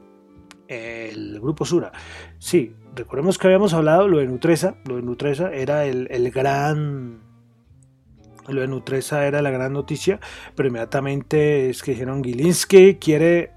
El 0.67 1.39
grupo 1.41 1.65
Sura. 1.65 1.91
Sí, 2.37 2.73
recordemos 2.95 3.37
que 3.37 3.47
habíamos 3.47 3.73
hablado 3.73 4.07
lo 4.07 4.19
de 4.19 4.27
Nutresa. 4.27 4.75
Lo 4.85 4.95
de 4.95 5.01
Nutresa 5.01 5.51
era 5.51 5.85
el, 5.85 6.07
el 6.11 6.31
gran 6.31 7.29
lo 8.47 8.61
de 8.61 8.67
Nutresa 8.67 9.27
era 9.27 9.41
la 9.41 9.51
gran 9.51 9.73
noticia, 9.73 10.19
pero 10.55 10.69
inmediatamente 10.69 11.69
es 11.69 11.83
que 11.83 11.91
dijeron 11.91 12.23
Gilinski 12.23 12.95
quiere 12.95 13.51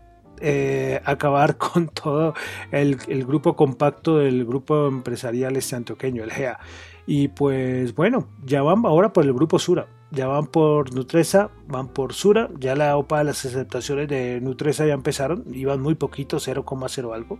eh, 0.44 1.00
acabar 1.04 1.56
con 1.58 1.88
todo 1.88 2.34
el, 2.72 2.96
grupo 3.24 3.54
compacto 3.54 4.18
del 4.18 4.44
grupo 4.44 4.88
empresarial 4.88 5.56
este 5.56 5.76
antioqueño, 5.76 6.24
el 6.24 6.32
GEA. 6.32 6.58
Y 7.06 7.28
pues 7.28 7.94
bueno, 7.94 8.28
ya 8.44 8.62
van 8.62 8.84
ahora 8.84 9.12
por 9.12 9.24
el 9.24 9.32
grupo 9.32 9.58
Sura, 9.58 9.86
ya 10.10 10.26
van 10.26 10.46
por 10.46 10.92
Nutresa, 10.94 11.50
van 11.66 11.88
por 11.88 12.12
Sura, 12.12 12.48
ya 12.58 12.74
la 12.76 12.96
OPA 12.96 13.24
las 13.24 13.44
aceptaciones 13.44 14.08
de 14.08 14.40
Nutresa 14.40 14.86
ya 14.86 14.94
empezaron, 14.94 15.44
iban 15.52 15.80
muy 15.80 15.94
poquito, 15.94 16.38
0,0 16.38 17.14
algo, 17.14 17.38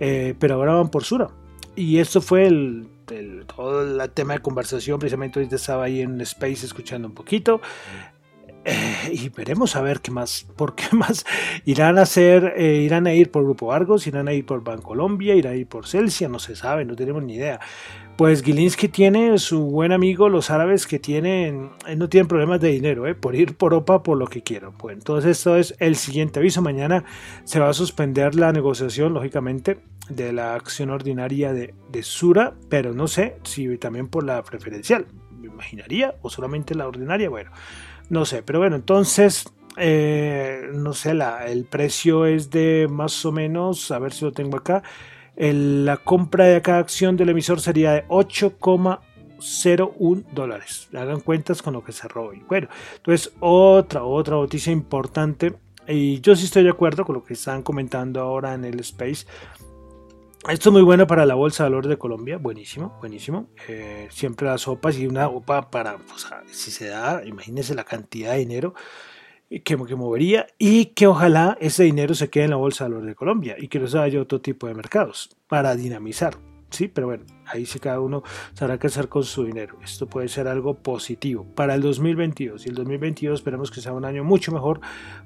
eh, 0.00 0.34
pero 0.38 0.54
ahora 0.54 0.74
van 0.74 0.90
por 0.90 1.04
Sura. 1.04 1.28
Y 1.76 1.98
esto 1.98 2.20
fue 2.20 2.46
el, 2.46 2.88
todo 3.56 4.02
el 4.02 4.10
tema 4.10 4.34
de 4.34 4.40
conversación, 4.40 4.98
precisamente 4.98 5.40
hoy 5.40 5.48
estaba 5.50 5.84
ahí 5.84 6.02
en 6.02 6.20
Space 6.20 6.66
escuchando 6.66 7.08
un 7.08 7.14
poquito. 7.14 7.60
Eh, 8.64 9.10
y 9.12 9.28
veremos 9.28 9.76
a 9.76 9.82
ver 9.82 10.00
qué 10.00 10.10
más, 10.10 10.46
por 10.56 10.74
qué 10.74 10.84
más 10.96 11.26
irán 11.64 11.98
a 11.98 12.02
hacer, 12.02 12.54
eh, 12.56 12.76
irán 12.76 13.06
a 13.06 13.12
ir 13.12 13.30
por 13.30 13.44
Grupo 13.44 13.72
Argos, 13.72 14.06
irán 14.06 14.26
a 14.26 14.32
ir 14.32 14.46
por 14.46 14.64
Bancolombia, 14.64 15.34
irán 15.34 15.52
a 15.52 15.56
ir 15.56 15.66
por 15.66 15.86
Celsia, 15.86 16.28
no 16.28 16.38
se 16.38 16.56
sabe, 16.56 16.84
no 16.84 16.96
tenemos 16.96 17.22
ni 17.22 17.34
idea. 17.34 17.60
Pues 18.16 18.42
Gilinski 18.42 18.88
tiene 18.88 19.38
su 19.38 19.64
buen 19.64 19.92
amigo, 19.92 20.28
los 20.28 20.50
árabes 20.50 20.86
que 20.86 20.98
tienen, 20.98 21.72
eh, 21.86 21.96
no 21.96 22.08
tienen 22.08 22.28
problemas 22.28 22.60
de 22.60 22.68
dinero, 22.68 23.04
por 23.20 23.34
ir 23.34 23.56
por 23.56 23.74
OPA 23.74 24.02
por 24.02 24.16
lo 24.16 24.28
que 24.28 24.42
quieran. 24.42 24.72
Pues 24.72 24.96
entonces 24.96 25.32
esto 25.32 25.56
es 25.56 25.74
el 25.78 25.96
siguiente 25.96 26.38
aviso. 26.38 26.62
Mañana 26.62 27.04
se 27.44 27.60
va 27.60 27.68
a 27.68 27.74
suspender 27.74 28.34
la 28.34 28.52
negociación, 28.52 29.12
lógicamente, 29.12 29.80
de 30.08 30.32
la 30.32 30.54
acción 30.54 30.90
ordinaria 30.90 31.52
de, 31.52 31.74
de 31.90 32.02
Sura, 32.02 32.54
pero 32.70 32.94
no 32.94 33.08
sé 33.08 33.36
si 33.42 33.76
también 33.78 34.06
por 34.08 34.24
la 34.24 34.42
preferencial, 34.42 35.06
me 35.36 35.48
imaginaría, 35.48 36.14
o 36.22 36.30
solamente 36.30 36.74
la 36.74 36.86
ordinaria, 36.86 37.28
bueno. 37.28 37.50
No 38.10 38.24
sé, 38.24 38.42
pero 38.42 38.58
bueno, 38.58 38.76
entonces, 38.76 39.44
eh, 39.76 40.68
no 40.72 40.92
sé, 40.92 41.14
la, 41.14 41.46
el 41.46 41.64
precio 41.64 42.26
es 42.26 42.50
de 42.50 42.86
más 42.90 43.24
o 43.24 43.32
menos, 43.32 43.90
a 43.90 43.98
ver 43.98 44.12
si 44.12 44.24
lo 44.24 44.32
tengo 44.32 44.58
acá, 44.58 44.82
la 45.36 45.96
compra 45.96 46.44
de 46.46 46.62
cada 46.62 46.78
acción 46.78 47.16
del 47.16 47.30
emisor 47.30 47.60
sería 47.60 47.92
de 47.92 48.06
8,01 48.08 50.24
dólares. 50.32 50.88
Hagan 50.94 51.20
cuentas 51.20 51.62
con 51.62 51.74
lo 51.74 51.82
que 51.82 51.90
cerró 51.92 52.28
hoy. 52.28 52.42
Bueno, 52.48 52.68
entonces 52.96 53.32
otra, 53.40 54.04
otra 54.04 54.36
noticia 54.36 54.72
importante. 54.72 55.54
Y 55.86 56.20
yo 56.20 56.34
sí 56.36 56.46
estoy 56.46 56.62
de 56.62 56.70
acuerdo 56.70 57.04
con 57.04 57.16
lo 57.16 57.24
que 57.24 57.34
están 57.34 57.62
comentando 57.62 58.20
ahora 58.20 58.54
en 58.54 58.64
el 58.64 58.80
Space 58.80 59.26
esto 60.48 60.68
es 60.68 60.72
muy 60.72 60.82
bueno 60.82 61.06
para 61.06 61.24
la 61.24 61.34
Bolsa 61.34 61.64
de 61.64 61.70
Valores 61.70 61.88
de 61.88 61.96
Colombia, 61.96 62.36
buenísimo, 62.36 62.96
buenísimo. 63.00 63.48
Eh, 63.66 64.08
siempre 64.10 64.46
las 64.46 64.62
sopas 64.62 64.98
y 64.98 65.06
una 65.06 65.28
OPA 65.28 65.70
para, 65.70 65.94
o 65.94 66.18
sea, 66.18 66.42
si 66.46 66.70
se 66.70 66.88
da, 66.88 67.22
imagínense 67.24 67.74
la 67.74 67.84
cantidad 67.84 68.32
de 68.32 68.38
dinero 68.38 68.74
que, 69.48 69.62
que 69.62 69.96
movería 69.96 70.46
y 70.58 70.86
que 70.86 71.06
ojalá 71.06 71.56
ese 71.60 71.84
dinero 71.84 72.14
se 72.14 72.28
quede 72.28 72.44
en 72.44 72.50
la 72.50 72.56
Bolsa 72.56 72.84
de 72.84 72.90
Valores 72.90 73.08
de 73.08 73.14
Colombia 73.14 73.56
y 73.58 73.68
que 73.68 73.78
no 73.78 73.86
se 73.86 73.96
vaya 73.96 74.18
a 74.18 74.22
otro 74.22 74.40
tipo 74.40 74.66
de 74.66 74.74
mercados 74.74 75.34
para 75.48 75.74
dinamizar. 75.76 76.36
Sí, 76.68 76.88
pero 76.88 77.06
bueno, 77.06 77.24
ahí 77.46 77.64
sí 77.66 77.78
cada 77.78 78.00
uno 78.00 78.22
sabrá 78.52 78.78
qué 78.78 78.88
hacer 78.88 79.08
con 79.08 79.22
su 79.22 79.44
dinero. 79.44 79.78
Esto 79.82 80.08
puede 80.08 80.28
ser 80.28 80.48
algo 80.48 80.74
positivo 80.74 81.46
para 81.54 81.74
el 81.74 81.82
2022 81.82 82.66
y 82.66 82.68
el 82.68 82.74
2022 82.74 83.40
esperemos 83.40 83.70
que 83.70 83.80
sea 83.80 83.92
un 83.92 84.04
año 84.04 84.24
mucho 84.24 84.50
mejor 84.52 84.80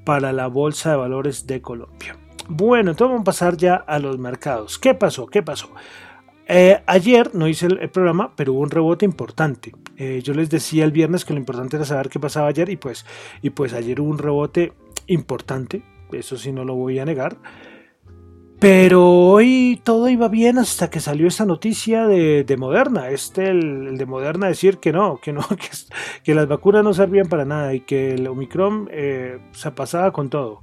para 0.04 0.32
la 0.32 0.46
Bolsa 0.46 0.90
de 0.90 0.96
Valores 0.96 1.46
de 1.46 1.62
Colombia. 1.62 2.27
Bueno, 2.50 2.92
entonces 2.92 3.10
vamos 3.10 3.20
a 3.20 3.24
pasar 3.24 3.56
ya 3.58 3.74
a 3.74 3.98
los 3.98 4.18
mercados. 4.18 4.78
¿Qué 4.78 4.94
pasó? 4.94 5.26
¿Qué 5.26 5.42
pasó? 5.42 5.70
Eh, 6.46 6.80
ayer 6.86 7.34
no 7.34 7.46
hice 7.46 7.66
el, 7.66 7.90
programa, 7.90 8.32
pero 8.34 8.54
hubo 8.54 8.60
un 8.60 8.70
rebote 8.70 9.04
importante. 9.04 9.74
Eh, 9.98 10.22
yo 10.24 10.32
les 10.32 10.48
decía 10.48 10.86
el 10.86 10.92
viernes 10.92 11.26
que 11.26 11.34
lo 11.34 11.38
importante 11.38 11.76
era 11.76 11.84
saber 11.84 12.08
qué 12.08 12.18
pasaba 12.18 12.48
ayer 12.48 12.70
y 12.70 12.76
pues, 12.76 13.04
y 13.42 13.50
pues 13.50 13.74
ayer 13.74 14.00
hubo 14.00 14.08
un 14.08 14.16
rebote 14.16 14.72
importante. 15.08 15.82
Eso 16.10 16.38
sí 16.38 16.50
no 16.50 16.64
lo 16.64 16.74
voy 16.74 16.98
a 16.98 17.04
negar. 17.04 17.36
Pero 18.60 19.08
hoy 19.08 19.80
todo 19.84 20.08
iba 20.08 20.26
bien 20.26 20.58
hasta 20.58 20.90
que 20.90 20.98
salió 20.98 21.28
esta 21.28 21.44
noticia 21.44 22.08
de, 22.08 22.56
Moderna. 22.58 23.08
Este, 23.10 23.50
el, 23.50 23.96
de 23.96 24.04
Moderna 24.04 24.48
decir 24.48 24.78
que 24.78 24.92
no, 24.92 25.20
que 25.20 25.32
no, 25.32 25.46
que, 26.24 26.34
las 26.34 26.48
vacunas 26.48 26.82
no 26.82 26.92
servían 26.92 27.28
para 27.28 27.44
nada 27.44 27.72
y 27.72 27.80
que 27.80 28.14
el 28.14 28.26
Omicron 28.26 28.88
eh, 28.90 29.38
se 29.52 29.70
pasaba 29.70 30.12
con 30.12 30.28
todo. 30.28 30.62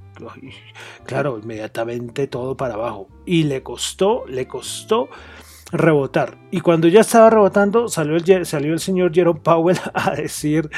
claro, 1.06 1.38
inmediatamente 1.42 2.26
todo 2.26 2.54
para 2.54 2.74
abajo. 2.74 3.08
Y 3.24 3.44
le 3.44 3.62
costó, 3.62 4.26
le 4.26 4.46
costó 4.46 5.08
rebotar. 5.72 6.36
Y 6.50 6.60
cuando 6.60 6.88
ya 6.88 7.00
estaba 7.00 7.30
rebotando, 7.30 7.88
salió 7.88 8.16
el, 8.16 8.44
salió 8.44 8.74
el 8.74 8.80
señor 8.80 9.14
Jerome 9.14 9.40
Powell 9.40 9.78
a 9.94 10.10
decir 10.10 10.68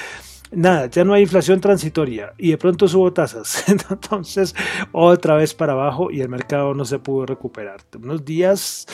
nada, 0.52 0.86
ya 0.86 1.04
no 1.04 1.14
hay 1.14 1.22
inflación 1.22 1.60
transitoria 1.60 2.32
y 2.38 2.50
de 2.50 2.58
pronto 2.58 2.88
subo 2.88 3.12
tasas. 3.12 3.64
Entonces, 3.90 4.54
otra 4.92 5.36
vez 5.36 5.54
para 5.54 5.72
abajo 5.72 6.10
y 6.10 6.20
el 6.20 6.28
mercado 6.28 6.74
no 6.74 6.84
se 6.84 6.98
pudo 6.98 7.26
recuperar. 7.26 7.80
Unos 8.00 8.24
días 8.24 8.86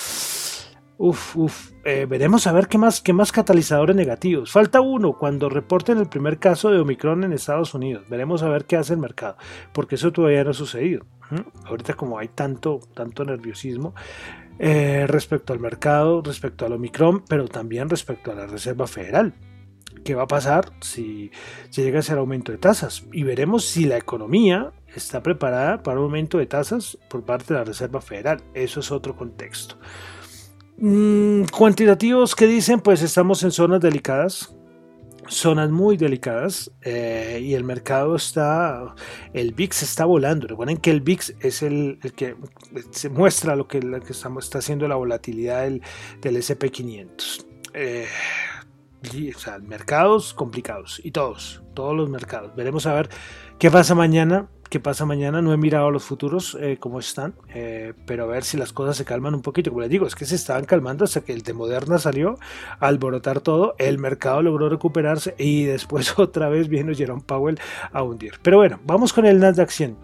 Uf, 0.96 1.36
uf, 1.36 1.72
eh, 1.84 2.06
veremos 2.08 2.46
a 2.46 2.52
ver 2.52 2.68
qué 2.68 2.78
más, 2.78 3.00
qué 3.00 3.12
más 3.12 3.32
catalizadores 3.32 3.96
negativos. 3.96 4.52
Falta 4.52 4.80
uno 4.80 5.18
cuando 5.18 5.48
reporten 5.48 5.98
el 5.98 6.08
primer 6.08 6.38
caso 6.38 6.70
de 6.70 6.78
Omicron 6.78 7.24
en 7.24 7.32
Estados 7.32 7.74
Unidos. 7.74 8.08
Veremos 8.08 8.44
a 8.44 8.48
ver 8.48 8.64
qué 8.64 8.76
hace 8.76 8.92
el 8.92 9.00
mercado, 9.00 9.36
porque 9.72 9.96
eso 9.96 10.12
todavía 10.12 10.44
no 10.44 10.50
ha 10.50 10.54
sucedido. 10.54 11.04
Ahorita 11.64 11.94
como 11.94 12.18
hay 12.18 12.28
tanto, 12.28 12.78
tanto 12.94 13.24
nerviosismo 13.24 13.92
eh, 14.60 15.06
respecto 15.08 15.52
al 15.52 15.58
mercado, 15.58 16.22
respecto 16.22 16.64
al 16.64 16.74
Omicron, 16.74 17.24
pero 17.28 17.48
también 17.48 17.90
respecto 17.90 18.30
a 18.30 18.34
la 18.36 18.46
Reserva 18.46 18.86
Federal. 18.86 19.34
¿Qué 20.04 20.14
va 20.14 20.24
a 20.24 20.28
pasar 20.28 20.70
si, 20.80 21.30
si 21.70 21.82
llega 21.82 21.98
a 21.98 22.02
ser 22.02 22.18
aumento 22.18 22.52
de 22.52 22.58
tasas? 22.58 23.04
Y 23.12 23.22
veremos 23.22 23.64
si 23.64 23.86
la 23.86 23.96
economía 23.96 24.72
está 24.94 25.22
preparada 25.22 25.82
para 25.82 25.98
un 25.98 26.04
aumento 26.04 26.38
de 26.38 26.46
tasas 26.46 26.98
por 27.08 27.24
parte 27.24 27.54
de 27.54 27.60
la 27.60 27.64
Reserva 27.64 28.00
Federal. 28.00 28.42
Eso 28.52 28.80
es 28.80 28.92
otro 28.92 29.16
contexto. 29.16 29.76
Mm, 30.76 31.44
cuantitativos 31.44 32.34
que 32.34 32.46
dicen, 32.46 32.80
pues 32.80 33.00
estamos 33.02 33.42
en 33.44 33.52
zonas 33.52 33.80
delicadas, 33.80 34.54
zonas 35.28 35.70
muy 35.70 35.96
delicadas 35.96 36.70
eh, 36.82 37.40
y 37.42 37.54
el 37.54 37.64
mercado 37.64 38.16
está, 38.16 38.94
el 39.32 39.54
VIX 39.54 39.82
está 39.82 40.04
volando. 40.04 40.46
Recuerden 40.48 40.76
que 40.76 40.90
el 40.90 41.00
VIX 41.00 41.34
es 41.40 41.62
el, 41.62 41.98
que 42.16 42.36
se 42.90 43.08
muestra 43.08 43.56
lo 43.56 43.68
que, 43.68 43.80
estamos, 44.08 44.44
está 44.44 44.58
haciendo 44.58 44.86
la 44.88 44.96
volatilidad 44.96 45.62
del, 45.62 45.82
del 46.20 46.36
SP500. 46.36 47.46
Eh, 47.72 48.06
o 49.34 49.38
sea, 49.38 49.58
mercados 49.58 50.34
complicados 50.34 51.00
y 51.04 51.10
todos, 51.10 51.62
todos 51.74 51.94
los 51.94 52.08
mercados. 52.08 52.54
Veremos 52.56 52.86
a 52.86 52.94
ver 52.94 53.08
qué 53.58 53.70
pasa 53.70 53.94
mañana 53.94 54.48
qué 54.74 54.80
pasa 54.80 55.04
mañana. 55.04 55.40
No 55.40 55.52
he 55.52 55.56
mirado 55.56 55.88
los 55.92 56.02
futuros 56.02 56.58
eh, 56.60 56.78
cómo 56.80 56.98
están, 56.98 57.34
eh, 57.54 57.92
pero 58.06 58.24
a 58.24 58.26
ver 58.26 58.42
si 58.42 58.56
las 58.56 58.72
cosas 58.72 58.96
se 58.96 59.04
calman 59.04 59.32
un 59.32 59.40
poquito. 59.40 59.70
Como 59.70 59.82
les 59.82 59.88
digo, 59.88 60.04
es 60.04 60.16
que 60.16 60.24
se 60.24 60.34
estaban 60.34 60.64
calmando 60.64 61.04
hasta 61.04 61.20
que 61.20 61.32
el 61.32 61.42
de 61.42 61.52
Moderna 61.52 61.98
salió 61.98 62.38
a 62.80 62.88
alborotar 62.88 63.40
todo. 63.40 63.76
El 63.78 63.98
mercado 63.98 64.42
logró 64.42 64.68
recuperarse 64.68 65.36
y 65.38 65.62
después 65.62 66.18
otra 66.18 66.48
vez 66.48 66.66
vino 66.66 66.92
Jerome 66.92 67.22
Powell 67.24 67.60
a 67.92 68.02
hundir. 68.02 68.34
Pero 68.42 68.56
bueno, 68.56 68.80
vamos 68.84 69.12
con 69.12 69.26
el 69.26 69.38
Nasdaq 69.38 69.70
100. 69.70 69.96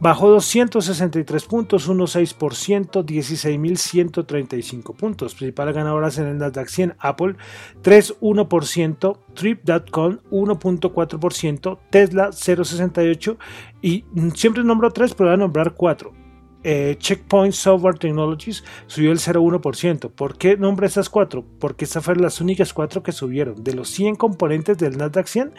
Bajó 0.00 0.28
263 0.30 1.44
puntos, 1.44 1.88
1,6%, 1.88 3.04
16.135 3.04 4.94
puntos. 4.94 5.34
Principales 5.34 5.74
ganadoras 5.74 6.18
en 6.18 6.26
el 6.26 6.38
Nasdaq 6.38 6.68
100, 6.68 6.96
Apple 6.98 7.36
3,1%, 7.82 9.18
Trip.com 9.34 10.18
1.4%, 10.30 11.78
Tesla 11.90 12.28
0,68% 12.30 13.36
y 13.82 14.04
siempre 14.34 14.64
nombro 14.64 14.90
3, 14.90 15.14
pero 15.14 15.30
voy 15.30 15.34
a 15.34 15.38
nombrar 15.38 15.74
4. 15.74 16.24
Eh, 16.66 16.96
Checkpoint 16.98 17.52
Software 17.52 17.98
Technologies 17.98 18.64
subió 18.86 19.12
el 19.12 19.18
0,1%. 19.18 20.10
¿Por 20.10 20.38
qué 20.38 20.56
nombro 20.56 20.86
esas 20.86 21.10
4? 21.10 21.44
Porque 21.60 21.84
esas 21.84 22.02
fueron 22.02 22.22
las 22.22 22.40
únicas 22.40 22.72
4 22.72 23.02
que 23.02 23.12
subieron. 23.12 23.62
De 23.62 23.74
los 23.74 23.90
100 23.90 24.16
componentes 24.16 24.78
del 24.78 24.96
Nasdaq 24.96 25.26
100, 25.26 25.52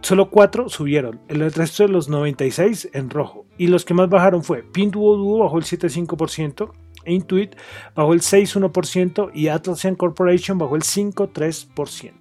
solo 0.00 0.30
4 0.30 0.68
subieron, 0.68 1.20
el 1.28 1.52
resto 1.52 1.82
de 1.82 1.90
los 1.90 2.08
96 2.08 2.90
en 2.92 3.10
rojo. 3.10 3.46
Y 3.58 3.66
los 3.66 3.84
que 3.84 3.94
más 3.94 4.08
bajaron 4.08 4.42
fue 4.42 4.62
Pinduoduo 4.62 5.38
bajó 5.38 5.58
el 5.58 5.64
7,5%, 5.64 6.70
Intuit 7.06 7.54
bajó 7.94 8.12
el 8.12 8.20
6,1% 8.20 9.30
y 9.34 9.48
Atlassian 9.48 9.96
Corporation 9.96 10.58
bajó 10.58 10.76
el 10.76 10.82
5,3%. 10.82 12.12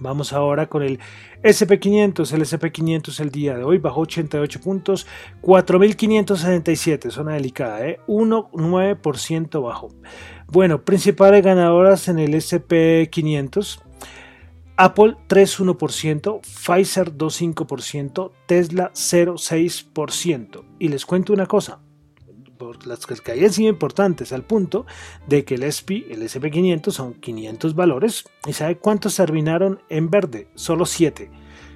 Vamos 0.00 0.32
ahora 0.32 0.66
con 0.66 0.82
el 0.82 0.98
SP500. 1.42 2.32
El 2.32 2.42
SP500 2.42 3.20
el 3.20 3.30
día 3.30 3.56
de 3.56 3.64
hoy 3.64 3.78
bajó 3.78 4.02
88 4.02 4.60
puntos, 4.60 5.06
4.577, 5.42 7.10
zona 7.10 7.34
delicada, 7.34 7.86
¿eh? 7.86 8.00
1,9% 8.06 9.62
bajo. 9.62 9.88
Bueno, 10.48 10.84
principales 10.84 11.42
ganadoras 11.42 12.08
en 12.08 12.18
el 12.18 12.34
SP500. 12.34 13.82
Apple 14.78 15.16
3,1%, 15.28 16.40
Pfizer 16.42 17.16
2,5%, 17.16 18.32
Tesla 18.46 18.92
0,6%. 18.92 20.64
Y 20.78 20.88
les 20.88 21.06
cuento 21.06 21.32
una 21.32 21.46
cosa, 21.46 21.80
por 22.58 22.86
las 22.86 23.06
que 23.06 23.16
caían 23.16 23.52
sido 23.52 23.70
importantes 23.70 24.32
al 24.32 24.42
punto 24.42 24.84
de 25.26 25.44
que 25.44 25.54
el 25.54 25.62
SP, 25.64 26.04
el 26.10 26.22
SP500 26.22 26.90
son 26.90 27.14
500 27.14 27.74
valores 27.74 28.24
y 28.46 28.52
¿sabe 28.52 28.76
cuántos 28.78 29.16
terminaron 29.16 29.80
en 29.88 30.10
verde? 30.10 30.48
Solo 30.54 30.84
7. 30.84 31.30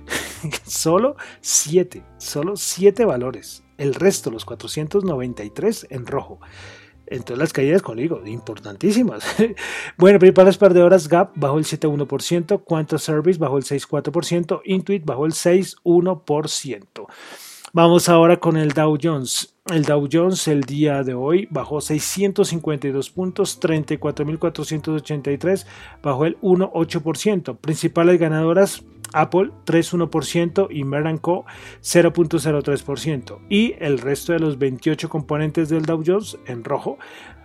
solo 0.67 1.17
7, 1.41 2.03
solo 2.19 2.57
7 2.57 3.05
valores. 3.05 3.63
El 3.79 3.95
resto, 3.95 4.31
los 4.31 4.45
493 4.45 5.87
en 5.89 6.07
rojo. 6.07 6.39
Entonces 7.11 7.39
las 7.39 7.53
caídas, 7.53 7.83
conmigo, 7.83 8.23
importantísimas. 8.25 9.25
bueno, 9.99 10.21
principales 10.21 10.57
perdedoras, 10.57 11.09
Gap 11.09 11.33
bajó 11.35 11.59
el 11.59 11.65
7,1%, 11.65 12.63
Quanta 12.65 12.99
Service 12.99 13.39
bajó 13.39 13.59
el 13.59 13.65
6,4%, 13.65 14.63
Intuit 14.65 15.05
bajó 15.05 15.27
el 15.27 15.33
6,1%. 15.33 17.07
Vamos 17.73 18.09
ahora 18.09 18.39
con 18.39 18.57
el 18.57 18.71
Dow 18.71 18.99
Jones. 19.01 19.55
El 19.67 19.85
Dow 19.85 20.09
Jones 20.11 20.49
el 20.49 20.63
día 20.63 21.05
de 21.05 21.15
hoy 21.15 21.47
bajó 21.51 21.81
652 21.81 23.11
puntos, 23.11 23.61
34.483, 23.61 25.67
bajó 26.03 26.27
el 26.27 26.37
1,8%. 26.41 27.57
Principales 27.59 28.19
ganadoras, 28.19 28.83
Apple 29.13 29.51
3,1% 29.67 30.69
y 30.71 30.85
Merck 30.85 31.21
Co 31.21 31.45
0.03%. 31.83 33.39
Y 33.49 33.75
el 33.79 33.99
resto 33.99 34.33
de 34.33 34.41
los 34.41 34.59
28 34.59 35.09
componentes 35.09 35.69
del 35.69 35.85
Dow 35.85 36.03
Jones 36.05 36.39
en 36.47 36.65
rojo. 36.65 36.99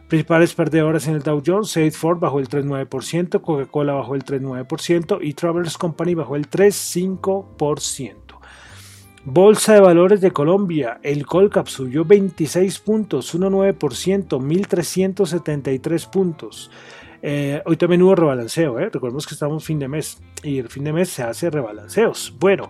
Principales 0.08 0.54
perdedoras 0.54 1.08
en 1.08 1.15
el 1.15 1.23
Dow 1.23 1.41
Jones, 1.43 1.71
Salesforce 1.71 2.19
bajó 2.19 2.39
el 2.39 2.47
3,9%, 2.47 3.41
Coca-Cola 3.41 3.93
bajó 3.93 4.13
el 4.13 4.23
3,9% 4.23 5.17
y 5.19 5.34
Travelers 5.34 5.80
Company 5.80 6.13
bajó 6.13 6.36
el 6.36 6.47
3,5%. 6.47 8.25
Bolsa 9.28 9.73
de 9.73 9.82
Valores 9.82 10.21
de 10.21 10.30
Colombia, 10.30 10.99
el 11.01 11.25
Colcap 11.25 11.65
subió 11.65 12.06
26 12.06 12.78
puntos, 12.78 13.34
1,9%, 13.34 14.38
1.373 14.39 16.10
puntos. 16.12 16.69
Eh, 17.27 17.59
hoy 17.65 17.75
también 17.75 18.03
hubo 18.03 18.13
rebalanceo, 18.13 18.77
¿eh? 18.77 18.88
recordemos 18.88 19.25
que 19.25 19.33
estamos 19.33 19.65
fin 19.65 19.79
de 19.79 19.88
mes 19.88 20.21
y 20.43 20.59
el 20.59 20.69
fin 20.69 20.83
de 20.83 20.93
mes 20.93 21.09
se 21.09 21.23
hace 21.23 21.49
rebalanceos. 21.49 22.31
Bueno, 22.39 22.69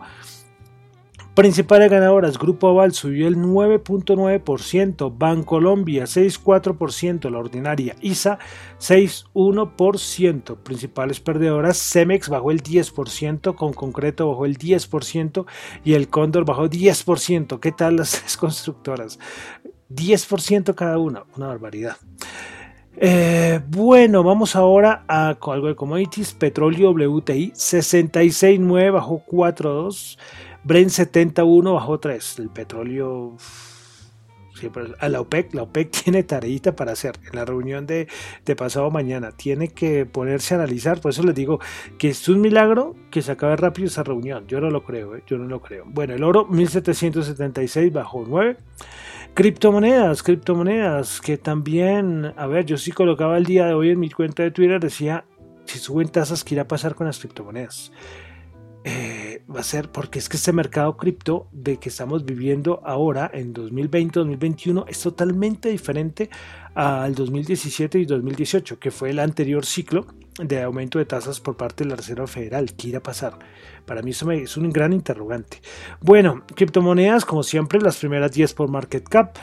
Principales 1.34 1.92
ganadoras, 1.92 2.40
Grupo 2.40 2.70
Aval 2.70 2.94
subió 2.94 3.28
el 3.28 3.36
9.9%, 3.36 5.14
Bancolombia 5.18 6.06
6.4%, 6.06 7.30
la 7.30 7.40
ordinaria 7.40 7.98
ISA 8.00 8.40
6.1%, 8.80 10.56
principales 10.56 11.20
perdedoras, 11.20 11.78
Cemex 11.78 12.30
bajó 12.30 12.52
el 12.52 12.64
10%, 12.64 13.56
con 13.56 13.74
concreto 13.74 14.30
bajó 14.30 14.46
el 14.46 14.58
10% 14.58 15.46
y 15.84 15.96
el 15.96 16.08
Cóndor 16.08 16.46
bajó 16.46 16.70
10%. 16.70 17.60
¿Qué 17.60 17.74
tal 17.74 17.98
las 17.98 18.12
tres 18.22 18.38
constructoras? 18.38 19.20
10% 19.90 20.74
cada 20.74 20.98
una, 20.98 21.26
una 21.36 21.48
barbaridad. 21.48 21.98
Eh, 22.98 23.60
bueno, 23.68 24.24
vamos 24.24 24.56
ahora 24.56 25.04
a 25.08 25.30
algo 25.30 25.68
de 25.68 25.76
commodities. 25.76 26.34
Petróleo 26.34 26.92
WTI 26.92 27.52
66.9 27.52 28.92
bajó 28.92 29.24
4.2. 29.26 30.18
Brent 30.64 30.90
71 30.90 31.74
bajó 31.74 32.00
3. 32.00 32.40
El 32.40 32.50
petróleo. 32.50 33.36
Siempre, 34.56 34.86
a 35.00 35.10
la 35.10 35.20
OPEC, 35.20 35.54
la 35.54 35.64
OPEC 35.64 35.92
tiene 36.04 36.24
tareita 36.24 36.78
para 36.78 36.94
hacer 36.94 37.20
en 37.30 37.36
la 37.36 37.44
reunión 37.44 37.86
de, 37.86 38.08
pasado 38.56 38.90
mañana. 38.90 39.32
Tiene 39.32 39.68
que 39.68 40.06
ponerse 40.06 40.54
a 40.54 40.58
analizar. 40.58 41.02
Por 41.02 41.12
eso 41.12 41.24
les 41.24 41.36
digo 41.36 41.60
que 41.98 42.10
es 42.10 42.30
un 42.30 42.40
milagro 42.40 42.96
que 43.12 43.22
se 43.22 43.34
acabe 43.34 43.58
rápido 43.58 43.88
esa 43.88 44.04
reunión. 44.04 44.48
Yo 44.48 44.62
no 44.62 44.70
lo 44.70 44.86
creo, 44.86 45.18
¿eh? 45.18 45.24
yo 45.28 45.38
no 45.38 45.46
lo 45.46 45.62
creo. 45.62 45.84
Bueno, 45.86 46.14
el 46.14 46.24
oro 46.24 46.46
1776 46.46 47.92
bajó 47.92 48.24
9. 48.26 48.56
Criptomonedas, 49.36 50.24
criptomonedas, 50.24 51.20
que 51.20 51.38
también, 51.38 52.34
a 52.38 52.48
ver, 52.48 52.66
yo 52.66 52.78
sí 52.78 52.94
colocaba 52.94 53.38
el 53.38 53.44
día 53.44 53.66
de 53.66 53.74
hoy 53.74 53.90
en 53.90 54.00
mi 54.00 54.10
cuenta 54.10 54.44
de 54.44 54.52
Twitter, 54.52 54.80
decía, 54.80 55.26
si 55.66 55.78
suben 55.78 56.08
tasas, 56.08 56.46
¿qué 56.46 56.56
irá 56.56 56.62
a 56.62 56.68
pasar 56.70 56.96
con 56.96 57.06
las 57.06 57.20
criptomonedas? 57.20 57.92
Eh, 58.86 59.44
va 59.54 59.60
a 59.60 59.64
ser 59.64 59.92
porque 59.92 60.20
es 60.20 60.30
que 60.30 60.38
este 60.38 60.54
mercado 60.54 60.96
cripto 60.96 61.50
de 61.52 61.76
que 61.78 61.90
estamos 61.90 62.24
viviendo 62.24 62.80
ahora 62.86 63.30
en 63.34 63.54
2020-2021 63.54 64.86
es 64.88 65.02
totalmente 65.02 65.68
diferente 65.68 66.30
al 66.74 67.14
2017 67.14 68.00
y 68.00 68.06
2018, 68.06 68.80
que 68.80 68.90
fue 68.90 69.10
el 69.10 69.20
anterior 69.20 69.66
ciclo 69.66 70.08
de 70.40 70.62
aumento 70.62 71.00
de 71.00 71.06
tasas 71.06 71.40
por 71.40 71.56
parte 71.56 71.84
de 71.84 71.90
la 71.92 71.96
Reserva 71.96 72.28
Federal. 72.28 72.74
¿Qué 72.76 72.90
irá 72.90 73.00
a 73.00 73.04
pasar? 73.04 73.40
Para 73.86 74.02
mí 74.02 74.12
eso 74.12 74.30
es 74.32 74.58
un 74.58 74.70
gran 74.72 74.94
interrogante. 74.94 75.62
Bueno, 76.02 76.44
criptomonedas, 76.56 77.26
como 77.26 77.44
siempre, 77.44 77.80
las 77.80 77.98
primeras 77.98 78.32
10 78.32 78.54
por 78.54 78.70
market 78.70 79.08
cap 79.08 79.38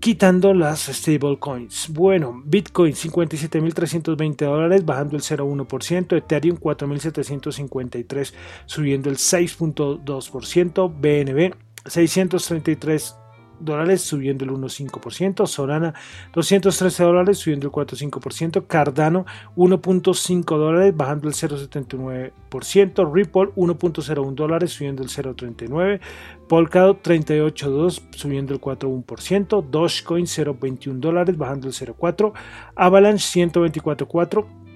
quitando 0.00 0.54
las 0.54 0.86
stablecoins. 0.86 1.88
Bueno, 1.90 2.42
Bitcoin 2.44 2.92
57.320 2.92 4.44
dólares, 4.44 4.84
bajando 4.84 5.16
el 5.16 5.22
0,1%, 5.22 6.16
Ethereum 6.16 6.58
4.753, 6.58 8.32
subiendo 8.66 9.10
el 9.10 9.16
6.2%, 9.16 10.92
BNB 10.92 11.54
633 11.86 13.16
dólares 13.60 14.02
subiendo 14.02 14.44
el 14.44 14.50
1.5%, 14.50 15.46
Solana 15.46 15.94
213 16.32 17.02
dólares 17.04 17.38
subiendo 17.38 17.66
el 17.66 17.72
4.5%, 17.72 18.66
Cardano 18.66 19.26
1.5 19.56 20.44
dólares 20.58 20.96
bajando 20.96 21.28
el 21.28 21.34
0.79%, 21.34 23.12
Ripple 23.12 23.48
1.01 23.56 24.34
dólares 24.34 24.70
subiendo 24.72 25.02
el 25.02 25.08
0.39%, 25.08 26.00
Polkadot 26.48 27.02
38.2 27.02 28.02
subiendo 28.10 28.54
el 28.54 28.60
4.1%, 28.60 29.64
Dogecoin 29.68 30.26
0.21 30.26 31.00
dólares 31.00 31.36
bajando 31.36 31.68
el 31.68 31.74
0.4%, 31.74 32.32
Avalanche 32.74 33.48
124.4 33.50 34.66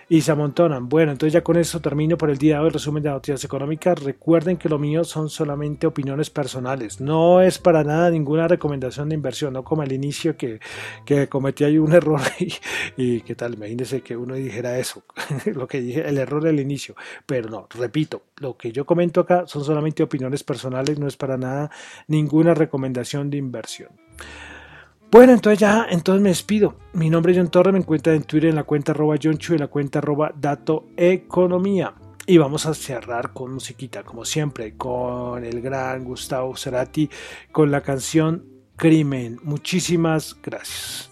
y 0.09 0.21
se 0.21 0.33
amontonan. 0.33 0.89
Bueno, 0.89 1.13
entonces 1.13 1.33
ya 1.33 1.43
con 1.43 1.57
eso 1.57 1.81
termino 1.81 2.17
por 2.17 2.31
el 2.31 2.39
día 2.39 2.57
de 2.57 2.61
hoy 2.61 2.67
el 2.69 2.73
resumen 2.73 3.03
de 3.03 3.11
noticias 3.11 3.45
económicas. 3.45 4.03
Recuerden 4.03 4.57
que 4.57 4.69
lo 4.69 4.79
mío 4.79 5.05
son 5.05 5.29
solamente 5.29 5.87
opiniones 5.87 6.31
personales. 6.31 7.01
No 7.01 7.41
es 7.41 7.59
para 7.59 7.85
nada 7.85 8.11
ninguna 8.11 8.49
recomendación 8.49 9.09
de 9.09 9.15
inversión, 9.15 9.53
no 9.53 9.65
como 9.65 9.83
al 9.83 9.93
inicio 9.93 10.37
que, 10.37 10.61
que 11.05 11.29
cometí 11.29 11.65
ahí 11.65 11.79
un 11.79 11.93
error 11.93 12.21
y, 12.97 13.21
qué 13.21 13.35
tal, 13.35 13.55
imagínense 13.55 14.03
que 14.03 14.17
uno 14.17 14.35
dijera 14.35 14.79
eso, 14.79 15.05
lo 15.55 15.67
que 15.67 15.81
dije, 15.81 16.09
el 16.09 16.19
error 16.19 16.43
del 16.43 16.61
inicio. 16.61 16.95
Pero 17.27 17.49
no, 17.49 17.67
repito, 17.71 18.23
lo 18.37 18.57
que 18.57 18.73
yo 18.73 18.85
comento 18.85 19.21
acá 19.21 19.45
son 19.47 19.65
solamente 19.65 20.03
opiniones 20.03 20.43
personales, 20.45 20.99
no 20.99 21.07
es 21.07 21.17
para 21.17 21.37
nada 21.37 21.71
ninguna 22.09 22.55
recomendación 22.55 23.31
de 23.31 23.39
inversión. 23.39 23.91
Bueno, 25.15 25.33
entonces 25.33 25.61
ya, 25.61 25.87
entonces 25.89 26.21
me 26.21 26.31
despido. 26.31 26.75
Mi 26.93 27.09
nombre 27.09 27.31
es 27.31 27.39
John 27.39 27.49
Torre, 27.49 27.71
me 27.71 27.79
encuentran 27.79 28.17
en 28.17 28.25
Twitter 28.25 28.51
en 28.51 28.57
la 28.57 28.65
cuenta 28.65 28.91
arroba 28.91 29.15
John 29.23 29.39
Chu, 29.39 29.53
en 29.53 29.61
la 29.61 29.69
cuenta 29.69 30.01
arroba 30.01 30.33
Dato 30.35 30.87
Economía. 30.97 31.95
Y 32.27 32.37
vamos 32.37 32.67
a 32.67 32.75
cerrar 32.75 33.33
con 33.33 33.55
musiquita, 33.55 34.03
como 34.03 34.25
siempre, 34.25 34.77
con 34.77 35.45
el 35.45 35.61
gran 35.61 36.03
Gustavo 36.03 36.57
Cerati, 36.57 37.09
con 37.53 37.71
la 37.71 37.81
canción 37.81 38.45
Crimen. 38.75 39.39
Muchísimas 39.45 40.37
gracias. 40.43 41.09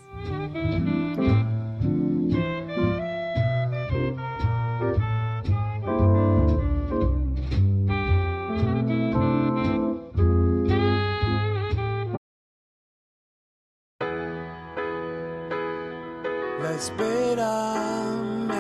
Espera 16.83 18.05
me 18.49 18.59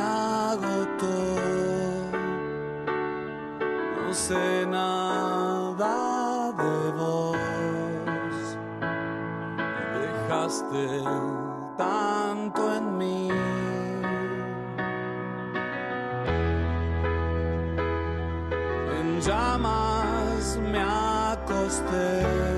agotó. 0.52 1.18
No 3.96 4.14
sé 4.14 4.64
nada 4.66 6.52
de 6.52 6.92
vos. 6.98 7.36
Dejaste 10.02 11.02
tanto 11.76 12.60
en 12.76 12.98
mí. 12.98 13.28
En 18.98 19.20
llamas 19.20 20.60
me 20.70 20.78
acosté. 20.78 22.51